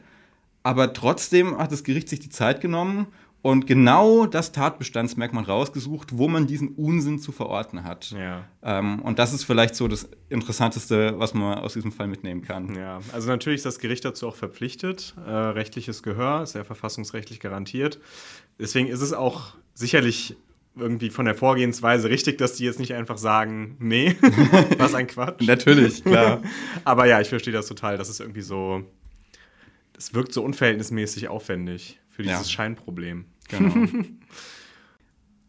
aber 0.63 0.93
trotzdem 0.93 1.58
hat 1.58 1.74
das 1.74 1.84
Gericht 1.84 2.08
sich 2.08 2.22
die 2.22 2.30
Zeit 2.30 2.62
genommen 2.62 3.08
und 3.41 3.67
genau 3.67 4.25
das 4.25 4.52
Tatbestandsmerkmal 4.52 5.45
rausgesucht, 5.45 6.17
wo 6.17 6.28
man 6.28 6.45
diesen 6.45 6.69
Unsinn 6.69 7.19
zu 7.19 7.32
verorten 7.32 7.84
hat. 7.84 8.12
Ja. 8.12 8.45
Ähm, 8.62 9.02
und 9.02 9.17
das 9.17 9.34
ist 9.34 9.45
vielleicht 9.45 9.75
so 9.75 9.88
das 9.88 10.10
Interessanteste, 10.28 11.17
was 11.17 11.34
man 11.34 11.60
aus 11.60 11.73
diesem 11.73 11.93
Fall 11.93 12.08
mitnehmen 12.08 12.41
kann. 12.41 12.75
Ja, 12.75 12.99
also 13.13 13.30
natürlich 13.30 13.58
ist 13.60 13.65
das 13.65 13.80
Gericht 13.80 14.04
dazu 14.04 14.28
auch 14.28 14.36
verpflichtet. 14.36 15.15
Äh, 15.25 15.32
rechtliches 15.32 16.04
Gehör 16.04 16.43
ist 16.43 16.54
ja 16.56 16.65
verfassungsrechtlich 16.65 17.39
garantiert. 17.39 17.99
Deswegen 18.60 18.89
ist 18.89 19.02
es 19.02 19.13
auch 19.13 19.54
sicherlich 19.73 20.36
irgendwie 20.75 21.10
von 21.10 21.25
der 21.25 21.36
Vorgehensweise 21.36 22.10
richtig, 22.10 22.38
dass 22.38 22.54
die 22.54 22.65
jetzt 22.65 22.80
nicht 22.80 22.93
einfach 22.93 23.17
sagen, 23.17 23.78
nee, 23.80 24.17
was 24.78 24.93
ein 24.93 25.08
Quatsch. 25.08 25.47
Natürlich, 25.47 26.04
klar. 26.04 26.41
Aber 26.84 27.06
ja, 27.06 27.21
ich 27.21 27.30
verstehe 27.30 27.54
das 27.54 27.67
total. 27.67 27.97
Das 27.97 28.10
ist 28.10 28.19
irgendwie 28.19 28.41
so, 28.41 28.84
das 29.93 30.13
wirkt 30.13 30.34
so 30.34 30.43
unverhältnismäßig 30.43 31.30
aufwendig 31.30 31.99
für 32.19 32.23
dieses 32.23 32.51
ja. 32.51 32.58
Scheinproblem. 32.58 33.25
Genau. 33.47 33.73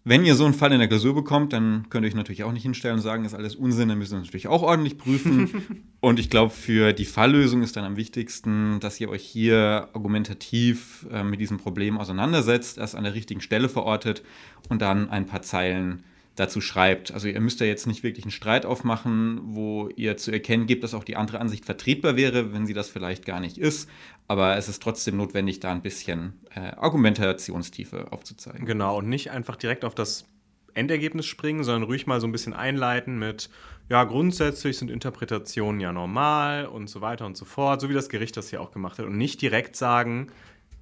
Wenn 0.04 0.24
ihr 0.24 0.36
so 0.36 0.44
einen 0.44 0.54
Fall 0.54 0.72
in 0.72 0.78
der 0.78 0.86
Klausur 0.86 1.16
bekommt, 1.16 1.52
dann 1.52 1.88
könnt 1.90 2.04
ihr 2.04 2.08
euch 2.08 2.14
natürlich 2.14 2.44
auch 2.44 2.52
nicht 2.52 2.62
hinstellen 2.62 2.96
und 2.96 3.02
sagen, 3.02 3.24
ist 3.24 3.34
alles 3.34 3.56
Unsinn, 3.56 3.88
dann 3.88 3.98
müssen 3.98 4.12
wir 4.12 4.20
natürlich 4.20 4.46
auch 4.46 4.62
ordentlich 4.62 4.96
prüfen. 4.96 5.84
und 6.00 6.20
ich 6.20 6.30
glaube, 6.30 6.52
für 6.54 6.92
die 6.92 7.04
Falllösung 7.04 7.62
ist 7.62 7.76
dann 7.76 7.84
am 7.84 7.96
wichtigsten, 7.96 8.78
dass 8.78 9.00
ihr 9.00 9.10
euch 9.10 9.24
hier 9.24 9.88
argumentativ 9.92 11.06
äh, 11.12 11.24
mit 11.24 11.40
diesem 11.40 11.58
Problem 11.58 11.98
auseinandersetzt, 11.98 12.78
erst 12.78 12.94
an 12.94 13.02
der 13.02 13.14
richtigen 13.14 13.40
Stelle 13.40 13.68
verortet 13.68 14.22
und 14.68 14.80
dann 14.80 15.10
ein 15.10 15.26
paar 15.26 15.42
Zeilen 15.42 16.04
dazu 16.40 16.60
schreibt. 16.62 17.12
Also 17.12 17.28
ihr 17.28 17.40
müsst 17.40 17.60
ja 17.60 17.66
jetzt 17.66 17.86
nicht 17.86 18.02
wirklich 18.02 18.24
einen 18.24 18.32
Streit 18.32 18.64
aufmachen, 18.64 19.40
wo 19.44 19.90
ihr 19.94 20.16
zu 20.16 20.32
erkennen 20.32 20.66
gebt, 20.66 20.82
dass 20.82 20.94
auch 20.94 21.04
die 21.04 21.16
andere 21.16 21.38
Ansicht 21.38 21.66
vertretbar 21.66 22.16
wäre, 22.16 22.54
wenn 22.54 22.66
sie 22.66 22.72
das 22.72 22.88
vielleicht 22.88 23.26
gar 23.26 23.40
nicht 23.40 23.58
ist. 23.58 23.88
Aber 24.26 24.56
es 24.56 24.68
ist 24.68 24.82
trotzdem 24.82 25.18
notwendig, 25.18 25.60
da 25.60 25.70
ein 25.70 25.82
bisschen 25.82 26.40
äh, 26.54 26.60
Argumentationstiefe 26.60 28.10
aufzuzeigen. 28.10 28.64
Genau, 28.64 28.98
und 28.98 29.08
nicht 29.08 29.30
einfach 29.30 29.56
direkt 29.56 29.84
auf 29.84 29.94
das 29.94 30.24
Endergebnis 30.72 31.26
springen, 31.26 31.62
sondern 31.62 31.82
ruhig 31.82 32.06
mal 32.06 32.20
so 32.20 32.26
ein 32.26 32.32
bisschen 32.32 32.54
einleiten 32.54 33.18
mit, 33.18 33.50
ja, 33.90 34.04
grundsätzlich 34.04 34.78
sind 34.78 34.90
Interpretationen 34.90 35.80
ja 35.80 35.92
normal 35.92 36.66
und 36.66 36.88
so 36.88 37.02
weiter 37.02 37.26
und 37.26 37.36
so 37.36 37.44
fort, 37.44 37.80
so 37.80 37.90
wie 37.90 37.94
das 37.94 38.08
Gericht 38.08 38.36
das 38.36 38.48
hier 38.48 38.62
auch 38.62 38.70
gemacht 38.70 38.98
hat. 38.98 39.04
Und 39.04 39.18
nicht 39.18 39.42
direkt 39.42 39.76
sagen, 39.76 40.28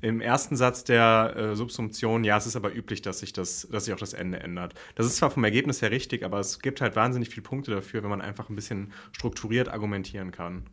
im 0.00 0.20
ersten 0.20 0.56
Satz 0.56 0.84
der 0.84 1.34
äh, 1.36 1.56
Subsumption, 1.56 2.24
ja, 2.24 2.36
es 2.36 2.46
ist 2.46 2.56
aber 2.56 2.74
üblich, 2.74 3.02
dass 3.02 3.18
sich, 3.18 3.32
das, 3.32 3.66
dass 3.70 3.86
sich 3.86 3.94
auch 3.94 3.98
das 3.98 4.12
Ende 4.12 4.40
ändert. 4.40 4.74
Das 4.94 5.06
ist 5.06 5.16
zwar 5.16 5.30
vom 5.30 5.44
Ergebnis 5.44 5.82
her 5.82 5.90
richtig, 5.90 6.24
aber 6.24 6.38
es 6.38 6.60
gibt 6.60 6.80
halt 6.80 6.94
wahnsinnig 6.94 7.30
viele 7.30 7.42
Punkte 7.42 7.72
dafür, 7.72 8.02
wenn 8.02 8.10
man 8.10 8.20
einfach 8.20 8.48
ein 8.48 8.54
bisschen 8.54 8.92
strukturiert 9.12 9.68
argumentieren 9.68 10.30
kann. 10.30 10.66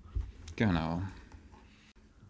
Genau. 0.55 1.01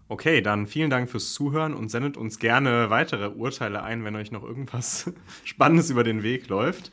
Okay, 0.08 0.41
dann 0.41 0.67
vielen 0.67 0.91
Dank 0.91 1.10
fürs 1.10 1.34
Zuhören 1.34 1.73
und 1.73 1.89
sendet 1.89 2.15
uns 2.15 2.38
gerne 2.38 2.91
weitere 2.91 3.29
Urteile 3.29 3.81
ein, 3.81 4.03
wenn 4.03 4.15
euch 4.15 4.31
noch 4.31 4.43
irgendwas 4.43 5.12
Spannendes 5.43 5.89
über 5.89 6.03
den 6.03 6.21
Weg 6.21 6.47
läuft. 6.47 6.91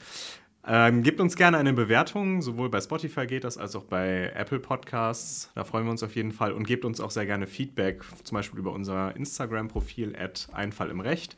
Ähm, 0.64 1.03
gebt 1.03 1.20
uns 1.20 1.35
gerne 1.35 1.59
eine 1.59 1.72
Bewertung, 1.72 2.40
sowohl 2.40 2.70
bei 2.70 2.81
Spotify 2.81 3.27
geht 3.27 3.42
das 3.42 3.59
als 3.59 3.75
auch 3.75 3.83
bei 3.83 4.31
Apple 4.37 4.61
Podcasts. 4.61 5.51
Da 5.57 5.64
freuen 5.64 5.87
wir 5.87 5.90
uns 5.90 6.05
auf 6.05 6.14
jeden 6.14 6.31
Fall. 6.31 6.53
Und 6.53 6.66
gebt 6.66 6.85
uns 6.85 7.01
auch 7.01 7.11
sehr 7.11 7.27
gerne 7.27 7.48
Feedback, 7.48 8.05
zum 8.22 8.37
Beispiel 8.37 8.61
über 8.61 8.72
unser 8.72 9.16
Instagram-Profil 9.16 10.14
at 10.16 10.48
Einfall 10.53 10.90
im 10.90 11.01
Recht. 11.01 11.37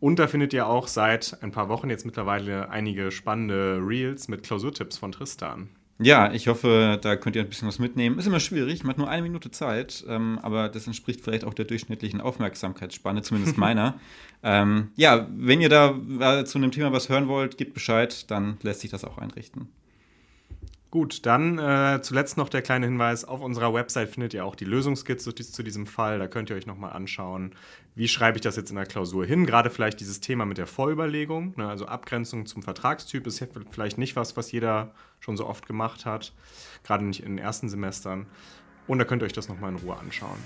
Und 0.00 0.18
da 0.18 0.26
findet 0.26 0.52
ihr 0.52 0.66
auch 0.66 0.88
seit 0.88 1.38
ein 1.40 1.52
paar 1.52 1.68
Wochen 1.68 1.88
jetzt 1.88 2.04
mittlerweile 2.04 2.68
einige 2.68 3.12
spannende 3.12 3.78
Reels 3.80 4.26
mit 4.26 4.42
Klausurtipps 4.42 4.98
von 4.98 5.12
Tristan. 5.12 5.68
Ja, 6.00 6.32
ich 6.32 6.48
hoffe, 6.48 6.98
da 7.00 7.14
könnt 7.14 7.36
ihr 7.36 7.42
ein 7.42 7.48
bisschen 7.48 7.68
was 7.68 7.78
mitnehmen. 7.78 8.18
Ist 8.18 8.26
immer 8.26 8.40
schwierig, 8.40 8.82
man 8.82 8.90
hat 8.90 8.98
nur 8.98 9.08
eine 9.08 9.22
Minute 9.22 9.52
Zeit, 9.52 10.04
ähm, 10.08 10.40
aber 10.42 10.68
das 10.68 10.86
entspricht 10.88 11.20
vielleicht 11.20 11.44
auch 11.44 11.54
der 11.54 11.66
durchschnittlichen 11.66 12.20
Aufmerksamkeitsspanne, 12.20 13.22
zumindest 13.22 13.56
meiner. 13.58 14.00
ähm, 14.42 14.90
ja, 14.96 15.28
wenn 15.30 15.60
ihr 15.60 15.68
da 15.68 15.96
äh, 16.40 16.44
zu 16.44 16.58
einem 16.58 16.72
Thema 16.72 16.92
was 16.92 17.08
hören 17.08 17.28
wollt, 17.28 17.58
gebt 17.58 17.74
Bescheid, 17.74 18.28
dann 18.30 18.58
lässt 18.62 18.80
sich 18.80 18.90
das 18.90 19.04
auch 19.04 19.18
einrichten. 19.18 19.68
Gut, 20.94 21.26
dann 21.26 21.58
äh, 21.58 22.02
zuletzt 22.02 22.36
noch 22.36 22.48
der 22.48 22.62
kleine 22.62 22.86
Hinweis: 22.86 23.24
Auf 23.24 23.40
unserer 23.40 23.74
Website 23.74 24.10
findet 24.10 24.32
ihr 24.32 24.44
auch 24.44 24.54
die 24.54 24.64
Lösungskizze 24.64 25.34
zu 25.34 25.64
diesem 25.64 25.86
Fall. 25.88 26.20
Da 26.20 26.28
könnt 26.28 26.50
ihr 26.50 26.56
euch 26.56 26.66
nochmal 26.66 26.92
anschauen, 26.92 27.56
wie 27.96 28.06
schreibe 28.06 28.38
ich 28.38 28.42
das 28.42 28.54
jetzt 28.54 28.70
in 28.70 28.76
der 28.76 28.86
Klausur 28.86 29.26
hin. 29.26 29.44
Gerade 29.44 29.70
vielleicht 29.70 29.98
dieses 29.98 30.20
Thema 30.20 30.46
mit 30.46 30.56
der 30.56 30.68
Vorüberlegung, 30.68 31.54
ne, 31.56 31.68
also 31.68 31.86
Abgrenzung 31.86 32.46
zum 32.46 32.62
Vertragstyp, 32.62 33.26
ist 33.26 33.44
vielleicht 33.72 33.98
nicht 33.98 34.14
was, 34.14 34.36
was 34.36 34.52
jeder 34.52 34.92
schon 35.18 35.36
so 35.36 35.48
oft 35.48 35.66
gemacht 35.66 36.06
hat, 36.06 36.32
gerade 36.84 37.04
nicht 37.04 37.24
in 37.24 37.30
den 37.30 37.38
ersten 37.38 37.68
Semestern. 37.68 38.26
Und 38.86 39.00
da 39.00 39.04
könnt 39.04 39.20
ihr 39.20 39.26
euch 39.26 39.32
das 39.32 39.48
nochmal 39.48 39.72
in 39.72 39.78
Ruhe 39.78 39.96
anschauen. 39.96 40.38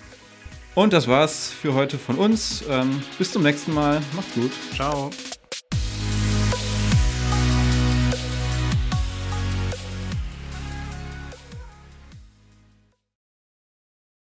Und 0.74 0.94
das 0.94 1.08
war's 1.08 1.50
für 1.50 1.74
heute 1.74 1.98
von 1.98 2.16
uns. 2.16 2.64
Ähm, 2.70 3.02
bis 3.18 3.32
zum 3.32 3.42
nächsten 3.42 3.74
Mal. 3.74 4.00
Macht's 4.14 4.32
gut. 4.34 4.52
Ciao. 4.74 5.10